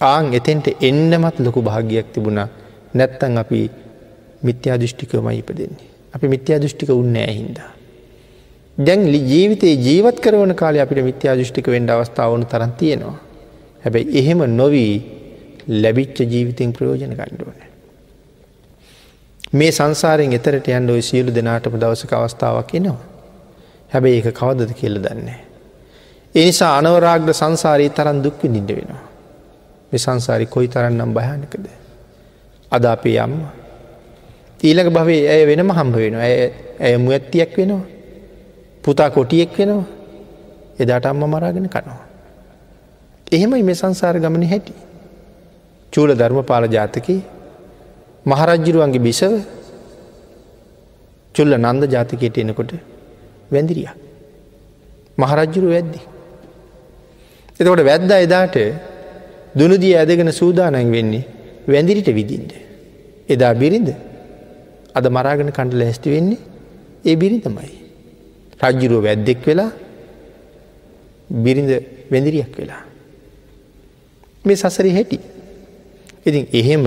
ආං 0.00 0.32
එතෙන්ට 0.34 0.66
එන්නමත් 0.80 1.36
ලොකු 1.40 1.62
භාගයක් 1.62 2.12
තිබුණා 2.12 2.48
නැත්තන් 2.94 3.38
අපි 3.38 3.60
මිත්‍යා 4.42 4.78
දෘෂ්ටිකවමයි 4.78 5.38
ඉපදෙන්නේ. 5.38 5.86
අපි 6.14 6.26
මිත්‍යා 6.28 6.60
දෘෂ්ටික 6.60 6.90
උන්න 6.92 7.16
ඇහින්දා. 7.18 7.70
දැන් 8.78 9.02
ජීවිතයේ 9.32 9.76
ජීවත් 9.76 10.18
කරවන 10.20 10.54
කාලය 10.54 10.78
අපිට 10.80 11.04
මිත්‍යා 11.04 11.34
දෘෂ්ටික 11.34 11.66
වෙන්ඩ 11.66 11.90
අවස්ථාවන 11.90 12.46
තරන් 12.46 12.72
තියෙනවා. 12.72 13.25
හැබැයි 13.86 14.18
එහෙම 14.18 14.40
නොවී 14.52 14.92
ලැබිච්ච 15.76 16.18
ජීවිතෙන් 16.24 16.72
ප්‍රයෝජන 16.72 17.12
ගණ්ඩුවන. 17.12 17.60
මේ 19.52 19.72
සංසාරෙන් 19.72 20.32
එතරට 20.32 20.68
යන්න 20.68 20.90
ඔය 20.90 21.02
සියලු 21.02 21.34
දෙනාටම 21.34 21.78
දවසක 21.78 22.12
අවස්ථාවක් 22.12 22.74
එනවා. 22.74 22.98
හැබැයි 23.92 24.18
ඒක 24.20 24.34
කවදද 24.34 24.72
කියල 24.74 24.98
දන්නේ. 24.98 25.40
එනිසා 26.34 26.72
අනවරාග්‍ර 26.78 27.32
සංසාරී 27.32 27.90
තරන් 27.90 28.22
දුක්ව 28.22 28.48
නිඩ 28.48 28.70
වෙනවා. 28.70 29.04
මේ 29.92 29.98
සංසාරි 29.98 30.46
කොයි 30.46 30.68
තරන්නම් 30.68 31.14
භයනකද. 31.14 31.66
අද 32.72 32.84
අපේ 32.86 33.18
යම්ම. 33.18 33.38
ඊළඟ 34.60 34.90
භවේ 34.90 35.22
ඇය 35.28 35.46
වෙනම 35.46 35.70
හම්බ 35.70 35.94
වෙන 35.96 36.14
ඇය 36.16 36.34
ඇය 36.80 36.96
මු 36.96 37.10
ඇත්තියක් 37.12 37.56
වෙනවා. 37.56 37.84
පුතා 38.84 39.10
කොටියෙක් 39.10 39.58
වෙනවා. 39.58 39.86
එදාට 40.78 41.06
අම්ම 41.06 41.24
මරාගෙන 41.26 41.68
කනවා. 41.68 42.05
එහෙමයි 43.32 43.62
මේ 43.62 43.74
සංසාර 43.74 44.16
ගමන 44.16 44.44
හැටි. 44.44 44.72
චූල 45.92 46.10
ධර්මපාල 46.14 46.64
ජාතකයේ 46.68 47.20
මහරජ්ජිරුවන්ගේ 48.26 48.98
බිසව 49.00 49.32
චුල්ල 51.34 51.52
නන්ද 51.56 51.82
ජාතිකයට 51.86 52.38
එනකොට 52.38 52.72
වැඳිරිය. 53.50 53.88
මහරජ්ජුරු 55.18 55.68
වැද්දි. 55.68 56.00
එතකොට 57.60 57.82
වැද්ද 57.82 58.10
එදාට 58.18 58.56
දුනුදිය 59.54 59.94
ඇදගෙන 59.94 60.32
සූදානන් 60.32 60.76
වෙන්නේ 60.90 61.24
වැඳිරිට 61.66 62.08
විදින්ට. 62.10 62.52
එදා 63.28 63.54
බිරිඳ 63.54 63.88
අද 64.94 65.06
මරාගෙන 65.08 65.50
කණ්ඩ 65.50 65.74
ලැස්ති 65.74 66.08
වෙන්නේ 66.10 66.38
ඒ 67.04 67.16
බිරිඳමයි. 67.16 67.74
රජ්ජුරුව 68.62 69.02
වැද්දෙක් 69.02 69.40
වෙලා 69.46 69.70
බිරිඳ 71.44 71.70
වැඳිරියක් 72.10 72.54
වෙලා. 72.56 72.82
මේ 74.46 74.56
සසරි 74.56 74.92
හැටි. 74.92 75.18
ඉතින් 76.26 76.46
එහෙම 76.52 76.86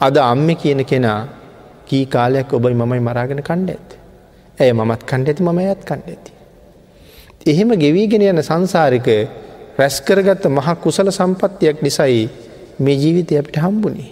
අද 0.00 0.16
අම්ම 0.22 0.48
කියන 0.56 0.80
කෙනා 0.84 1.20
කී 1.88 2.04
කාලයක් 2.06 2.52
ඔබයි 2.52 2.74
මමයි 2.74 3.02
මරාගෙන 3.08 3.42
කණ්ඩ 3.42 3.70
ඇත. 3.70 3.90
ඇය 4.58 4.72
මමත් 4.72 5.02
කණ්ඩ 5.10 5.28
ඇති 5.28 5.42
මම 5.42 5.60
ඇත් 5.60 5.82
කණ්ඩ 5.84 6.08
ඇති. 6.08 6.30
එහෙම 7.46 7.70
ගෙවීගෙන 7.76 8.22
යන 8.22 8.42
සංසාරික 8.42 9.08
රැස්කරගත්ත 9.78 10.44
මහ 10.48 10.68
කුසල 10.82 11.10
සම්පත්තියක් 11.10 11.82
නිසයි 11.82 12.28
මේ 12.78 12.96
ජීවිතය 12.96 13.38
අපිට 13.38 13.58
හම්බුණේ. 13.58 14.10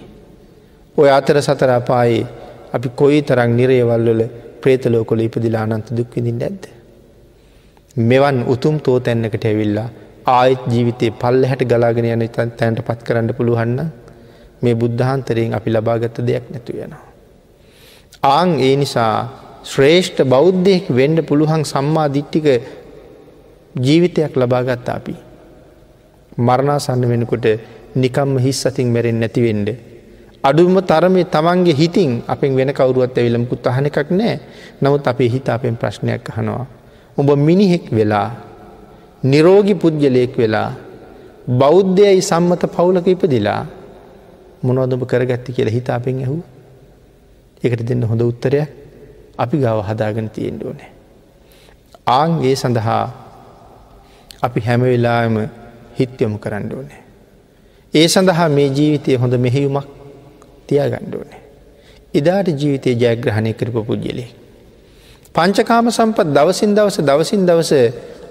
ඔය 0.97 1.09
අතර 1.11 1.43
සතර 1.43 1.71
අපායේ 1.71 2.27
අපි 2.73 2.89
කොයි 2.95 3.23
තරං 3.23 3.57
නිරේවල්වල 3.59 4.23
ප්‍රේතලෝකොල 4.63 5.21
ඉපදිලා 5.21 5.63
අනන්ත 5.67 5.89
දුක්විදිින් 5.97 6.43
ඇද්ද. 6.43 6.63
මෙවන් 7.97 8.39
උතුම් 8.47 8.77
තෝ 8.81 8.99
තැන්නකට 9.01 9.45
ඇවිල්ලා 9.45 9.89
ආයත් 10.27 10.63
ජීවිතය 10.69 11.11
පල්ල 11.13 11.45
හැට 11.45 11.63
ගලාගෙන 11.65 12.07
යන 12.07 12.29
තැන්ට 12.31 12.81
පත් 12.87 13.01
කරන්න 13.07 13.35
පුළුවන්න 13.35 13.79
මේ 14.63 14.75
බුද්ධහන්තරයෙන් 14.75 15.55
අපි 15.55 15.71
ලබාගත්ත 15.71 16.19
දෙයක් 16.21 16.51
නැතු 16.51 16.73
යනවා. 16.75 17.03
ආං 18.23 18.51
ඒ 18.61 18.77
නිසා 18.77 19.15
ශ්‍රේෂ්ඨ 19.65 20.23
බෞද්ධයෙක් 20.25 20.87
වෙන්ඩ 20.91 21.27
පුළුවන් 21.27 21.65
සම්මා 21.65 22.09
දිට්ටික 22.09 22.47
ජීවිතයක් 23.77 24.37
ලබාගත්ත 24.37 24.89
අපි. 24.89 25.17
මරණාසන්න 26.39 27.09
වෙනකොට 27.09 27.47
නිකම්ම 27.95 28.39
හිස් 28.39 28.67
අතින් 28.67 28.93
මැරෙන් 28.95 29.19
නැතිවෙන්ඩ. 29.21 29.69
අඩුම 30.45 30.79
තරමේ 30.83 31.27
තමන්ගේ 31.27 31.75
හිතින් 31.75 32.23
අපෙන් 32.29 32.55
වෙන 32.57 32.71
කවරුවත් 32.71 33.19
ඇවිලමකුත් 33.19 33.67
අහන 33.67 33.87
එකක් 33.87 34.11
නෑ 34.11 34.39
නමුත් 34.81 35.07
අපේ 35.07 35.29
හිත 35.29 35.49
අපෙන් 35.49 35.77
ප්‍රශ්නයක් 35.77 36.31
අහනවා. 36.31 36.67
උඹ 37.19 37.31
මිනිහෙක් 37.39 37.91
වෙලා 37.91 38.52
නිරෝගි 39.25 39.75
පුද්ගලයෙක් 39.75 40.35
වෙලා 40.37 40.71
බෞද්ධයයි 41.61 42.23
සම්මත 42.23 42.67
පවුලක 42.67 43.07
ඉපදිලා 43.07 43.63
මොනොදම 44.63 45.03
කරගත්ති 45.07 45.55
කියලා 45.57 45.75
හිත 45.75 45.91
අපෙන් 45.91 46.19
ඇහු 46.19 46.39
එකට 47.63 47.83
දෙන්න 47.89 48.03
හොඳ 48.03 48.23
උත්තරයක් 48.23 48.71
අපි 49.39 49.57
ගව 49.59 49.79
හදාගෙන 49.89 50.29
තියෙන්ට 50.31 50.63
ඕනෑ. 50.63 50.91
ආන්ගේ 52.07 52.55
සඳහා 52.57 53.05
අපි 54.43 54.61
හැමවෙලාම 54.61 55.37
හිත්යොමු 55.99 56.39
කරන්න 56.39 56.73
ඕනෑ. 56.73 57.03
ඒ 57.95 58.07
සඳහා 58.09 58.49
මේ 58.49 58.69
ජීවිතය 58.69 59.17
හොඳ 59.17 59.35
මෙහෙයුමක් 59.39 59.89
තියාගණ්ඩ 60.67 61.15
ඕනෑ. 61.15 61.43
එදාට 62.15 62.49
ජීවිතය 62.61 62.99
ජයග්‍රහණය 63.03 63.53
කරපු 63.55 63.85
පුද්ගලේ. 63.85 64.31
පංචකාම 65.35 65.89
සම්පත් 65.91 66.29
දවසින් 66.37 66.75
දවස 66.77 66.99
දවසින් 67.01 67.47
දවස 67.49 67.73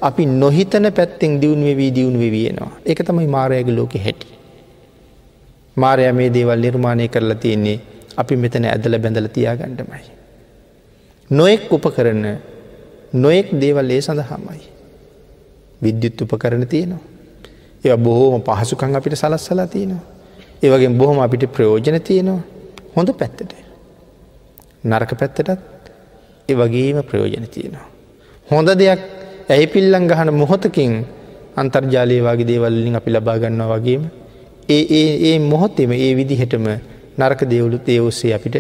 අපි 0.02 0.26
නොහිතන 0.26 0.86
පැත්තෙන් 0.92 1.40
දියුණු 1.42 1.66
වෙවී 1.66 1.92
දියුණු 1.96 2.20
වෙවියෙනවා. 2.20 2.72
එක 2.86 3.00
තමයි 3.08 3.28
මාරයගේ 3.28 3.76
ලෝකෙ 3.76 4.00
හැටි. 4.00 4.28
මාරය 5.78 6.12
මේ 6.14 6.30
දේවල් 6.30 6.60
නිර්මාණය 6.60 7.08
කරලා 7.08 7.36
තියෙන්නේ 7.36 7.80
අපි 8.18 8.36
මෙතන 8.36 8.66
ඇදල 8.66 8.98
බැඳල 9.00 9.28
තියාගණ්ඩමයි. 9.28 10.04
නොයෙක් 11.30 11.72
උප 11.72 11.86
කරන 11.96 12.24
නොයෙක් 13.14 13.50
දේවල් 13.62 13.92
ඒ 13.92 14.02
සඳහාමයි. 14.02 14.62
විද්‍යුත් 15.82 16.22
උප 16.22 16.34
කරන 16.38 16.68
තියෙනවා. 16.68 17.04
ඒ 17.86 17.98
බොහෝම 17.98 18.42
පහසුකං 18.42 18.96
අපිට 18.96 19.16
සලස්සලා 19.16 19.68
තියෙනවා. 19.68 20.06
ඒවගේ 20.64 20.90
බොහොම 20.92 21.20
අපිට 21.20 21.50
ප්‍රයෝජන 21.52 22.02
තියෙනවා 22.02 22.42
හොඳ 22.96 23.10
පැත්තට. 23.14 23.54
නරක 24.84 25.12
පැත්තටත් 25.20 25.50
ඒ 26.52 26.56
වගේම 26.56 27.02
ප්‍රයෝජන 27.04 27.48
තියෙනවා. 27.48 27.88
හොඳ 28.48 28.70
දෙයක් 28.76 29.02
ඇයි 29.50 29.68
පිල්ලං 29.68 30.06
ගහන 30.08 30.30
මොහොතකින් 30.34 30.94
අන්තර්ජාලය 31.56 32.18
වගේ 32.22 32.48
දේවල්ලින් 32.48 32.96
අපි 32.96 33.10
ලබා 33.12 33.38
ගන්නවා 33.38 33.70
වගේම 33.76 34.04
ඒ 34.70 34.84
ඒ 34.92 35.12
ඒ 35.30 35.38
මොහොත්තෙම 35.42 35.92
ඒ 35.98 36.12
විදිහටම 36.16 36.66
නරක 37.18 37.42
දෙවුලුත් 37.46 37.88
ඒ 37.88 38.00
ඔස්සේ 38.02 38.34
අපිට 38.34 38.58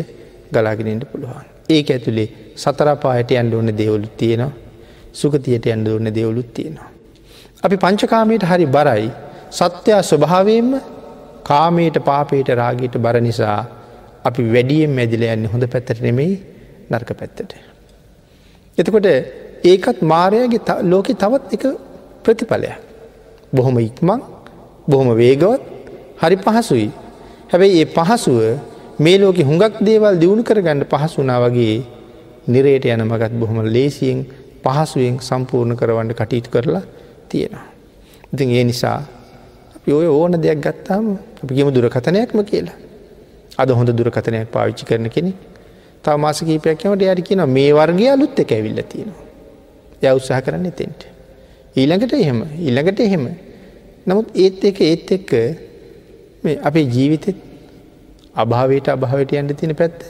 ගලාගෙනෙන්ට 0.53 1.05
පුළුවන්. 1.11 1.45
ඒක 1.69 1.89
ඇතුළේ 1.89 2.29
සතරපායට 2.55 3.31
අන්ඩ 3.33 3.53
ඕන්න 3.53 3.71
දෙවුලුත් 3.73 4.13
තියෙනවා 4.17 4.51
සුගතියට 5.13 5.67
අන්ඩ 5.67 5.87
ඕන්න 5.87 6.07
දෙවුලුත් 6.11 6.49
තියෙනවා. 6.53 6.89
අපි 7.63 7.75
පංචකාමයට 7.77 8.43
හරි 8.43 8.65
බරයි 8.67 9.09
සත්‍යයා 9.51 10.01
ස්වභාවයෙන්ම 10.03 10.71
කාමයට 11.43 11.97
පාපයට 12.03 12.49
රාගයට 12.53 12.95
බර 12.97 13.17
නිසා 13.21 13.59
අපි 14.23 14.41
වැඩියෙන් 14.53 14.91
මැදිල 14.91 15.23
යන්න 15.25 15.45
හොඳ 15.45 15.65
පැත්තට 15.67 16.01
නෙමෙයි 16.01 16.33
නර්ක 16.91 17.11
පැත්තට. 17.19 17.70
එතකොට 18.77 19.07
ඒකත් 19.63 20.01
මාරයගේ 20.03 20.81
ලෝකෙ 20.83 21.13
තවත් 21.13 21.53
එක 21.53 21.63
ප්‍රතිඵලයක්. 22.23 22.77
බොහොම 23.53 23.77
ඉක්මං 23.79 24.21
බොහොම 24.87 25.09
වේගවත් 25.13 25.61
හරි 26.17 26.37
පහසුයි. 26.37 26.89
හැබැයි 27.49 27.81
ඒ 27.81 27.87
පහසුව 27.87 28.39
මේ 28.99 29.17
ලෝක 29.17 29.37
හුඟක් 29.41 29.75
දේවල් 29.81 30.15
දියුණු 30.15 30.43
කරගන්න 30.43 30.85
පහසුනා 30.85 31.39
වගේ 31.41 31.75
නිරේට 32.47 32.85
යන 32.85 33.03
මගත් 33.03 33.33
බොහොම 33.33 33.57
ලේසියෙන් 33.67 34.19
පහසුවෙන් 34.63 35.19
සම්පූර්ණ 35.19 35.75
කරවන්න 35.75 36.13
කටයුතු 36.13 36.49
කරලා 36.49 36.83
තියෙනවා. 37.29 37.65
ඉතින් 38.33 38.49
ඒ 38.49 38.63
නිසා 38.63 38.99
අපි 39.75 39.89
ඔය 39.91 40.07
ඕන 40.09 40.33
දෙයක් 40.37 40.59
ගත්තාම 40.59 41.05
අපිගේම 41.37 41.69
දුරකථනයක්ම 41.69 42.39
කියලා. 42.43 42.77
අද 43.57 43.69
හොඳ 43.69 43.89
දුරකථනයක් 43.91 44.47
පාවිච්චි 44.47 44.85
කරන 44.85 45.09
කෙනෙ 45.09 45.31
තව 46.03 46.17
මාස 46.17 46.39
කීපයක්යමට 46.41 47.03
යට 47.03 47.21
කියන 47.27 47.43
මේ 47.49 47.71
වර්ගය 47.73 48.07
අලුත් 48.13 48.39
එක 48.39 48.51
ඇවිල්ල 48.51 48.81
තියෙනවා. 48.83 49.25
ය 50.03 50.15
උත්සාහ 50.17 50.41
කරන්න 50.41 50.65
එතෙන්ට. 50.65 51.01
ඊළඟට 51.75 52.13
එහෙම 52.13 52.39
ඊළඟට 52.59 52.99
එහෙම. 52.99 53.25
නමුත් 54.07 54.27
ඒත් 54.35 54.63
එක 54.63 54.81
ඒත් 54.81 55.11
එක්ක 55.11 55.31
මේ 56.43 56.59
අපේ 56.63 56.85
ජීවිතෙත් 56.87 57.39
අභාවයට 58.35 58.87
අභාවට 58.87 59.33
යන්න 59.33 59.55
තින 59.55 59.75
පැත්ත 59.75 60.05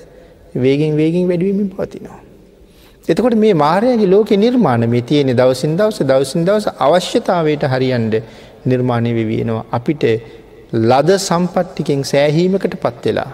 වේගෙන් 0.55 0.95
වේගෙන් 0.95 1.27
වැඩුවමින් 1.27 1.69
පවතිනවා. 1.69 2.19
එතකොට 3.07 3.35
මේ 3.35 3.53
මාරයගේ 3.55 4.07
ලෝක 4.07 4.31
නිර්මාණ 4.45 4.89
මේ 4.89 5.01
තියෙන 5.01 5.35
දවසින් 5.35 5.75
දවස 5.77 5.99
දවසින් 6.03 6.45
දවස 6.47 6.67
අවශ්‍යතාවයට 6.79 7.63
හරියන්ඩ 7.73 8.15
නිර්මාණය 8.65 9.13
වෙවියෙනවා. 9.13 9.65
අපිට 9.71 10.03
ලද 10.71 11.09
සම්පට්ටිකෙන් 11.19 12.03
සෑහීමකට 12.03 12.75
පත්වෙලා. 12.83 13.31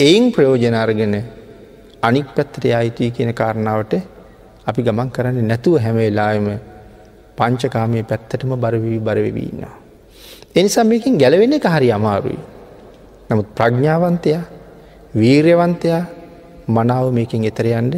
එයින් 0.00 0.32
ප්‍රයෝජනාර්ගෙන 0.32 1.14
අනික් 2.02 2.28
පැත්තට 2.28 2.64
අයිතුයි 2.72 3.10
කියන 3.10 3.34
කාරණාවට 3.34 3.94
අපි 4.66 4.82
ගමන් 4.82 5.10
කරන්න 5.10 5.38
නැතුව 5.44 5.74
හැමවෙලාම 5.76 6.46
පංචකාමය 7.36 8.02
පැත්තටම 8.04 8.52
බරවී 8.56 8.98
බරවෙවීන්නවා. 9.00 9.74
එනිසා 10.54 10.84
මේකින් 10.84 11.18
ගැලවෙන 11.18 11.52
එක 11.52 11.66
හරි 11.66 11.90
අමාරුයි. 11.92 12.38
නමුත් 13.30 13.48
ප්‍රඥාවන්තයා 13.54 14.42
වීර්යවන්තයා 15.14 16.02
මනාව 16.68 17.06
මේකින් 17.12 17.44
එතරයන්ට 17.44 17.94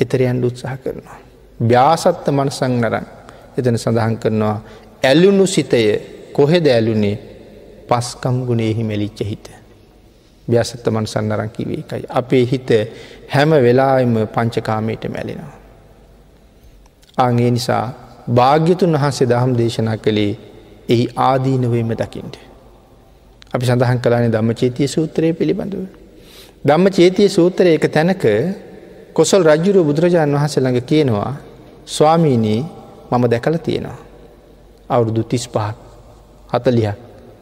එතරයන්ට 0.00 0.44
උත්සාහ 0.44 0.76
කරනවා. 0.78 1.18
්‍යාසත්ත 1.66 2.26
මනසං 2.30 2.74
නරන් 2.80 3.06
එතන 3.58 3.76
සඳහන් 3.76 4.16
කරනවා 4.16 4.56
ඇල්ලුණු 5.02 5.46
සිතය 5.46 5.82
කොහෙද 6.32 6.66
ඇලුනේ 6.68 7.16
පස්කම් 7.88 8.36
ගුණෙහි 8.46 8.84
මෙලිච්ච 8.84 9.20
හිත. 9.22 9.61
්‍යාසත්ත 10.48 10.86
මනසන් 10.86 11.24
නරන් 11.24 11.50
කිවේ 11.50 11.80
එකයි. 11.80 12.04
අපේ 12.10 12.44
හිත 12.44 12.70
හැම 13.28 13.50
වෙලාම 13.50 14.14
පංචකාමයට 14.28 15.04
මැලෙනවා. 15.08 15.52
අගේ 17.18 17.50
නිසා 17.50 17.84
භාග්‍යතුන් 18.28 18.92
වහන්සේ 18.94 19.28
දහම් 19.28 19.52
දේශනා 19.56 19.96
කළේ 19.98 20.32
එහි 20.88 21.06
ආදීනවීම 21.18 21.92
දකිින්ට. 21.92 22.36
අපි 23.54 23.64
සඳහන් 23.66 24.00
කලානේ 24.00 24.32
ධම්ම 24.32 24.54
චේතිය 24.54 24.88
සූත්‍රය 24.88 25.32
පිළිබඳව. 25.32 25.86
ධම්ම 26.64 26.86
චේතිය 26.90 27.28
සූත්‍රය 27.28 27.74
එක 27.74 27.86
තැනක 27.88 28.24
කොසල් 29.12 29.42
රජ්ජුරුව 29.44 29.86
බුදුරජාණන් 29.86 30.34
වහස 30.34 30.56
ළඟ 30.56 30.82
කියනවා 30.82 31.32
ස්වාමීනී 31.86 32.60
මම 33.10 33.24
දැකල 33.28 33.56
තියෙනවා. 33.58 33.98
අවුරුදු 34.90 35.22
තිස් 35.24 35.46
පහක් 35.46 35.76
හතලියක් 36.50 36.96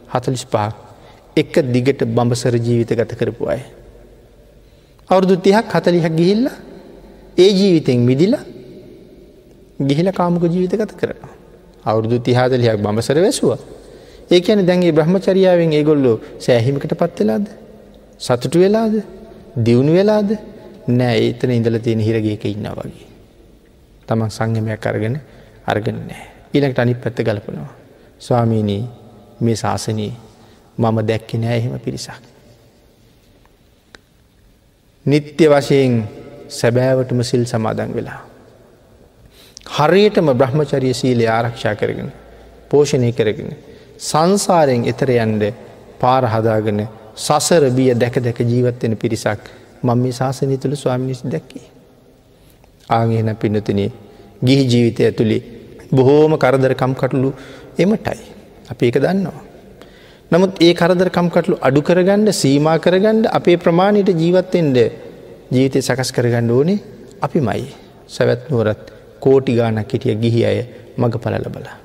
හතලිස් 0.08 0.44
පහක් 0.44 0.89
එක 1.36 1.52
දිගට 1.66 2.04
බඹසර 2.06 2.54
ජීවිත 2.56 2.90
ගත 2.90 3.12
කරපු 3.14 3.46
අය. 3.46 3.60
අවුරුදු 5.08 5.36
තිහක් 5.38 5.66
හතලිහක් 5.68 6.06
ගිහිල්ල 6.12 6.48
ඒ 7.36 7.50
ජීවිතෙන් 7.50 8.00
මිදිල 8.00 8.34
ගිහිල 9.80 10.12
කාමුක 10.12 10.42
ජීවිත 10.44 10.72
ගත 10.72 10.92
කරනවා. 10.92 11.32
අවුරුදු 11.84 12.18
තිහාදලියක් 12.18 12.78
බඹසර 12.78 13.16
වැැසුව. 13.16 13.58
ඒ 14.30 14.40
ඇන 14.42 14.66
දැන්ගේ 14.66 14.92
බ්‍රහ්මචරියාවෙන් 14.92 15.72
ඒගොල්ලෝ 15.72 16.16
සෑහිමිකට 16.38 16.94
පත්වෙලාද. 16.94 17.46
සතුටු 18.18 18.58
වෙලාද 18.58 18.94
දියුණු 19.56 19.92
වෙලාද 19.92 20.30
නෑ 20.88 21.16
ඒතන 21.18 21.50
ඉඳල 21.50 21.78
තියෙන 21.78 22.00
හිරගේක 22.00 22.44
ඉන්න 22.46 22.66
වගේ. 22.70 23.06
තමන් 24.08 24.30
සංගමයක් 24.30 24.86
අරගෙන 24.86 25.20
අර්ගෙන 25.66 25.98
නෑ. 26.02 26.24
ඊනකට 26.54 26.78
අනි 26.78 26.94
පැත්ත 26.96 27.18
ගලපනවා. 27.20 27.70
ස්වාමීනී 28.20 28.82
මේ 29.40 29.56
ශාසනී 29.56 30.12
මම 30.80 30.98
දැක්කෙ 31.02 31.38
නෑ 31.38 31.56
එහෙම 31.56 31.78
පිරිසක්. 31.78 32.22
නිත්‍ය 35.06 35.44
වශයෙන් 35.48 35.94
සැබෑවටම 36.50 37.22
සිල් 37.22 37.44
සමාදන් 37.46 37.94
වෙලා. 37.94 38.20
හරියටම 39.68 40.28
බ්‍රහ්මචරිය 40.34 40.94
සීලය 40.94 41.26
ආරක්ෂා 41.28 41.74
කරගෙන 41.74 42.10
පෝෂණය 42.70 43.12
කරගෙන 43.12 43.50
සංසාරයෙන් 44.00 44.84
එතර 44.84 45.10
යන්ඩ 45.16 45.44
පාර 46.00 46.24
හදාගෙන 46.26 46.80
සසර 47.16 47.64
බිය 47.70 47.92
දැක 47.94 48.16
දැක 48.18 48.38
ජීවත්වෙන 48.42 48.96
පිරිසක් 48.96 49.42
මං 49.82 49.98
මේ 49.98 50.12
ශාසනය 50.12 50.56
තුළ 50.58 50.76
ස්වාමිනිස් 50.76 51.22
දැක්කේ. 51.24 51.66
ආගේන 52.88 53.36
පිනතිනේ 53.36 53.90
ගිහි 54.42 54.64
ජීවිතය 54.66 55.04
ඇතුළේ 55.04 55.42
බොහෝම 55.92 56.32
කරදරකම් 56.36 56.92
කටලු 56.94 57.30
එමටයි. 57.78 58.20
අපි 58.70 58.86
ඒක 58.86 58.98
දන්නවා. 58.98 59.49
නමුත් 60.32 60.60
ඒ 60.60 60.74
කරදරකම් 60.74 61.28
කටලු 61.34 61.56
අඩු 61.60 61.80
කරගණ්ඩ 61.82 62.30
සීමා 62.32 62.76
කරගණ්ඩ 62.78 63.24
අපේ 63.38 63.56
ප්‍රමාණයට 63.56 64.10
ජීවත්තෙන්ට 64.14 64.78
ජීවිතය 65.50 65.80
සකස් 65.80 66.10
කරගණ්ඩ 66.12 66.52
ඕනේ 66.52 66.78
අපි 67.20 67.40
මයි 67.40 67.64
සැවැත් 68.06 68.44
නුවරත් 68.50 68.84
කෝටි 69.20 69.56
ගානක් 69.56 69.92
හිටිය 69.94 70.14
ගිහි 70.14 70.44
අය 70.44 70.58
මඟ 70.96 71.18
පලල 71.18 71.46
බලා. 71.48 71.76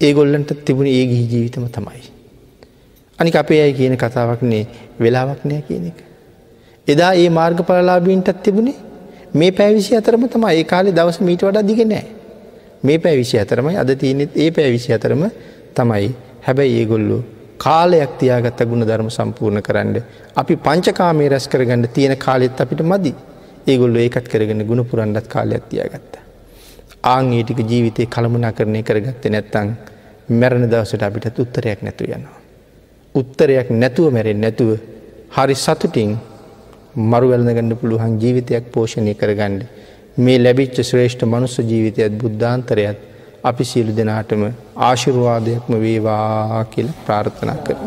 ඒගොල්ලන්ට 0.00 0.52
තිබුණ 0.64 0.88
ඒ 0.88 1.06
ගිහි 1.06 1.24
ජීවිතම 1.32 1.70
තමයි. 1.70 2.04
අනික 3.18 3.36
අපේ 3.36 3.62
අයි 3.62 3.74
කියන 3.74 3.96
කතාවක්නේ 3.96 4.64
වෙලාවක් 5.00 5.42
නෑ 5.44 5.62
කියන 5.62 5.86
එක. 5.86 5.98
එදා 6.88 7.14
ඒ 7.14 7.30
මාර්ග 7.30 7.62
පලලාබීන්ටත් 7.62 8.42
තිබුණේ 8.42 8.78
මේ 9.34 9.52
පැවිසි 9.52 9.94
අතරම 9.94 10.28
තම 10.28 10.48
ඒ 10.50 10.64
කාලෙ 10.66 10.90
දවස 10.92 11.20
මීට 11.20 11.42
වඩා 11.42 11.62
දිග 11.64 11.82
නෑ. 11.86 12.06
මේ 12.82 12.98
පැවිසි 12.98 13.38
අතරමයි 13.38 13.76
අද 13.76 13.90
තියනෙත් 13.96 14.36
ඒ 14.36 14.50
පැවිසි 14.50 14.92
අතරම 14.92 15.30
තමයි 15.74 16.08
හැබැයි 16.48 16.78
ඒගොල්ලු 16.80 17.18
කාලයක් 17.58 18.12
තියාගත්ත 18.20 18.60
ගුණ 18.64 18.82
ධර්ම 18.82 19.10
සම්පූර්ණ 19.10 19.62
කරන්න. 19.62 19.96
අපි 20.36 20.54
පංචකාමේ 20.58 21.28
රැස් 21.28 21.46
කරගන්න 21.48 21.88
තියෙන 21.88 22.16
කාලෙත් 22.18 22.60
අපිට 22.60 22.82
මදි. 22.82 23.12
ඒගොල්ලු 23.66 23.98
ඒකත් 23.98 24.28
කරගෙන 24.28 24.64
ගුණ 24.64 24.84
පුරන්ඩත් 24.84 25.28
කාලයක් 25.28 25.64
තියාගත්ත. 25.70 26.14
ආං 27.04 27.32
ඒටික 27.32 27.60
ජීවිතය 27.62 28.06
කළමනා 28.06 28.52
කරණය 28.52 28.82
කරගත්ත 28.82 29.24
නැත්තං 29.26 29.68
මැරණ 30.30 30.70
දවසට 30.70 31.02
අපිට 31.02 31.38
උත්තරයක් 31.38 31.82
නැතු 31.82 32.04
යනවා. 32.06 32.38
උත්තරයක් 33.14 33.68
නැතුව 33.72 34.12
මැරෙන් 34.12 34.40
නැතුව 34.40 34.70
හරි 35.30 35.54
සතුටින් 35.56 36.16
මරුවැල්න 37.10 37.48
ගන්න 37.48 37.76
පුළුවන් 37.76 38.16
ජීවිතයක් 38.18 38.72
පෝෂණය 38.72 39.14
කරගණ්ඩ 39.14 39.62
මේ 40.18 40.38
ලැබිච්ච 40.38 40.80
ශ්‍රේෂ්ඨ 40.82 41.24
මනුස්ස 41.24 41.58
ජීවිතයත් 41.62 42.18
බුද්ධාන්තරයත් 42.20 43.07
අපි 43.44 43.64
සියලු 43.64 43.92
දෙනාටම 43.96 44.42
ආශිරවාදයක්ම 44.86 45.72
වේවා 45.80 46.64
කියල 46.72 46.88
ප්‍රාර්ථනා 47.06 47.58
කරන. 47.66 47.86